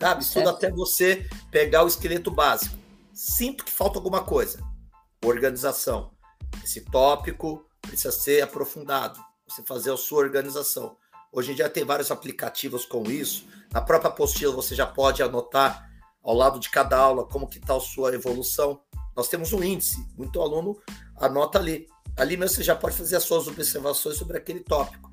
Sabe? 0.00 0.22
Estuda 0.22 0.50
até 0.50 0.70
você 0.70 1.28
pegar 1.50 1.84
o 1.84 1.88
esqueleto 1.88 2.30
básico. 2.30 2.76
Sinto 3.12 3.64
que 3.64 3.72
falta 3.72 3.98
alguma 3.98 4.24
coisa. 4.24 4.60
Organização. 5.24 6.12
Esse 6.62 6.80
tópico 6.82 7.64
precisa 7.80 8.12
ser 8.12 8.42
aprofundado. 8.42 9.20
Você 9.46 9.62
fazer 9.62 9.92
a 9.92 9.96
sua 9.96 10.20
organização. 10.20 10.96
Hoje 11.32 11.52
em 11.52 11.54
dia 11.54 11.68
tem 11.68 11.84
vários 11.84 12.10
aplicativos 12.10 12.84
com 12.84 13.02
isso. 13.10 13.46
Na 13.72 13.80
própria 13.80 14.08
apostila 14.08 14.52
você 14.52 14.74
já 14.74 14.86
pode 14.86 15.22
anotar 15.22 15.90
ao 16.22 16.34
lado 16.34 16.58
de 16.58 16.70
cada 16.70 16.96
aula 16.96 17.26
como 17.26 17.48
que 17.48 17.58
está 17.58 17.76
a 17.76 17.80
sua 17.80 18.14
evolução. 18.14 18.80
Nós 19.16 19.28
temos 19.28 19.52
um 19.52 19.62
índice. 19.62 19.96
Muito 20.16 20.40
aluno 20.40 20.80
anota 21.16 21.58
ali 21.58 21.86
ali 22.16 22.36
mesmo 22.36 22.56
você 22.56 22.62
já 22.62 22.74
pode 22.74 22.96
fazer 22.96 23.16
as 23.16 23.24
suas 23.24 23.46
observações 23.48 24.16
sobre 24.16 24.36
aquele 24.36 24.60
tópico. 24.60 25.10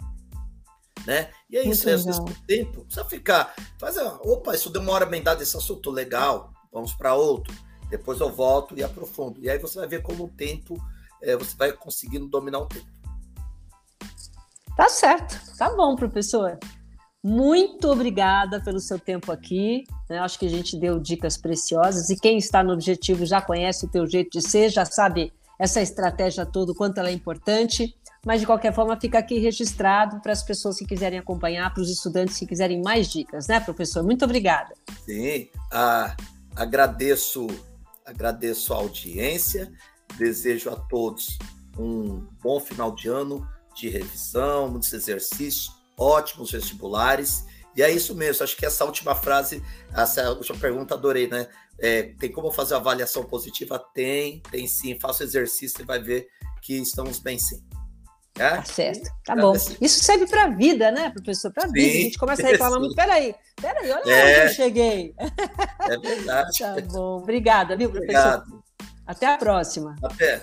né? 1.05 1.31
E 1.49 1.57
é 1.57 1.67
isso, 1.67 1.89
às 1.89 2.05
vezes 2.05 2.19
com 2.19 2.29
o 2.29 2.45
tempo, 2.45 2.85
precisa 2.85 3.05
ficar, 3.05 3.53
faz, 3.79 3.97
opa, 3.97 4.53
isso 4.53 4.69
deu 4.69 4.81
uma 4.81 4.93
hora 4.93 5.05
bem 5.05 5.23
dada 5.23 5.41
esse 5.41 5.57
assunto 5.57 5.89
legal, 5.89 6.53
vamos 6.71 6.93
para 6.93 7.15
outro, 7.15 7.53
depois 7.89 8.19
eu 8.19 8.31
volto 8.31 8.77
e 8.77 8.83
aprofundo. 8.83 9.43
E 9.43 9.49
aí 9.49 9.57
você 9.57 9.79
vai 9.79 9.87
ver 9.87 10.01
como 10.01 10.25
o 10.25 10.29
tempo, 10.29 10.77
é, 11.21 11.35
você 11.35 11.55
vai 11.57 11.71
conseguindo 11.73 12.27
dominar 12.27 12.59
o 12.59 12.67
tempo. 12.67 12.85
Tá 14.77 14.87
certo, 14.87 15.39
tá 15.57 15.69
bom, 15.75 15.95
professor. 15.95 16.57
Muito 17.23 17.87
obrigada 17.87 18.59
pelo 18.63 18.79
seu 18.79 18.97
tempo 18.97 19.31
aqui. 19.31 19.83
Né? 20.09 20.17
Acho 20.19 20.39
que 20.39 20.45
a 20.47 20.49
gente 20.49 20.75
deu 20.75 20.99
dicas 20.99 21.37
preciosas 21.37 22.09
e 22.09 22.15
quem 22.15 22.37
está 22.37 22.63
no 22.63 22.73
objetivo 22.73 23.25
já 23.25 23.39
conhece 23.41 23.85
o 23.85 23.89
teu 23.89 24.07
jeito 24.07 24.31
de 24.31 24.41
ser, 24.41 24.69
já 24.69 24.85
sabe 24.85 25.31
essa 25.61 25.79
estratégia 25.79 26.43
toda, 26.43 26.71
o 26.71 26.75
quanto 26.75 26.97
ela 26.97 27.09
é 27.09 27.13
importante. 27.13 27.95
Mas 28.25 28.39
de 28.39 28.47
qualquer 28.47 28.73
forma 28.73 28.99
fica 28.99 29.19
aqui 29.19 29.39
registrado 29.39 30.19
para 30.21 30.31
as 30.31 30.43
pessoas 30.43 30.77
que 30.77 30.85
quiserem 30.85 31.19
acompanhar, 31.19 31.71
para 31.73 31.81
os 31.81 31.89
estudantes 31.89 32.37
que 32.37 32.45
quiserem 32.45 32.81
mais 32.81 33.07
dicas, 33.07 33.47
né, 33.47 33.59
professor? 33.59 34.03
Muito 34.03 34.25
obrigada. 34.25 34.73
Sim, 35.05 35.49
ah, 35.71 36.15
agradeço, 36.55 37.47
agradeço 38.05 38.73
a 38.73 38.77
audiência, 38.77 39.71
desejo 40.17 40.69
a 40.69 40.75
todos 40.75 41.37
um 41.77 42.27
bom 42.41 42.59
final 42.59 42.93
de 42.93 43.07
ano 43.07 43.47
de 43.75 43.89
revisão, 43.89 44.67
muitos 44.67 44.91
exercícios 44.93 45.71
ótimos 45.97 46.51
vestibulares. 46.51 47.45
E 47.75 47.81
é 47.81 47.89
isso 47.89 48.13
mesmo, 48.13 48.43
acho 48.43 48.57
que 48.57 48.65
essa 48.65 48.83
última 48.83 49.15
frase, 49.15 49.63
essa 49.93 50.29
última 50.31 50.57
pergunta, 50.57 50.93
adorei, 50.93 51.27
né? 51.27 51.47
É, 51.79 52.13
tem 52.19 52.31
como 52.31 52.51
fazer 52.51 52.75
avaliação 52.75 53.23
positiva? 53.23 53.79
Tem, 53.93 54.41
tem 54.51 54.67
sim. 54.67 54.99
Faça 54.99 55.23
o 55.23 55.25
exercício 55.25 55.81
e 55.81 55.85
vai 55.85 56.01
ver 56.01 56.27
que 56.61 56.77
estamos 56.77 57.19
bem 57.19 57.39
sim. 57.39 57.63
É? 58.35 58.55
Tá 58.55 58.63
certo, 58.63 59.09
tá 59.25 59.35
bom. 59.35 59.53
Isso 59.81 60.03
serve 60.03 60.25
para 60.25 60.45
a 60.45 60.47
vida, 60.47 60.89
né, 60.89 61.09
professor? 61.09 61.51
Para 61.51 61.65
a 61.65 61.67
vida. 61.67 61.97
A 61.97 62.01
gente 62.01 62.17
começa 62.17 62.41
a 62.43 62.49
reclamar 62.49 62.79
muito. 62.79 62.95
Peraí, 62.95 63.35
peraí, 63.61 63.91
olha 63.91 64.09
é, 64.09 64.23
onde 64.23 64.51
eu 64.51 64.55
cheguei. 64.55 65.13
É 65.17 65.97
verdade. 65.97 66.59
tá 66.59 66.75
bom. 66.91 67.17
Obrigada, 67.17 67.75
viu, 67.75 67.89
professor? 67.89 68.35
Obrigado. 68.37 68.63
Até 69.05 69.25
a 69.25 69.37
próxima. 69.37 69.95
Até. 70.01 70.41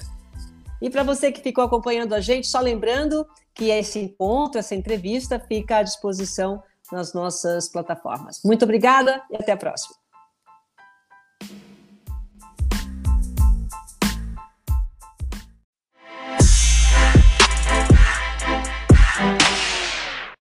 E 0.80 0.90
para 0.90 1.02
você 1.02 1.32
que 1.32 1.40
ficou 1.40 1.64
acompanhando 1.64 2.14
a 2.14 2.20
gente, 2.20 2.46
só 2.46 2.60
lembrando 2.60 3.26
que 3.54 3.70
esse 3.70 3.98
encontro, 3.98 4.58
essa 4.58 4.74
entrevista 4.74 5.40
fica 5.40 5.78
à 5.78 5.82
disposição 5.82 6.62
nas 6.92 7.12
nossas 7.12 7.68
plataformas. 7.68 8.40
Muito 8.44 8.64
obrigada 8.64 9.22
e 9.30 9.36
até 9.36 9.52
a 9.52 9.56
próxima. 9.56 9.96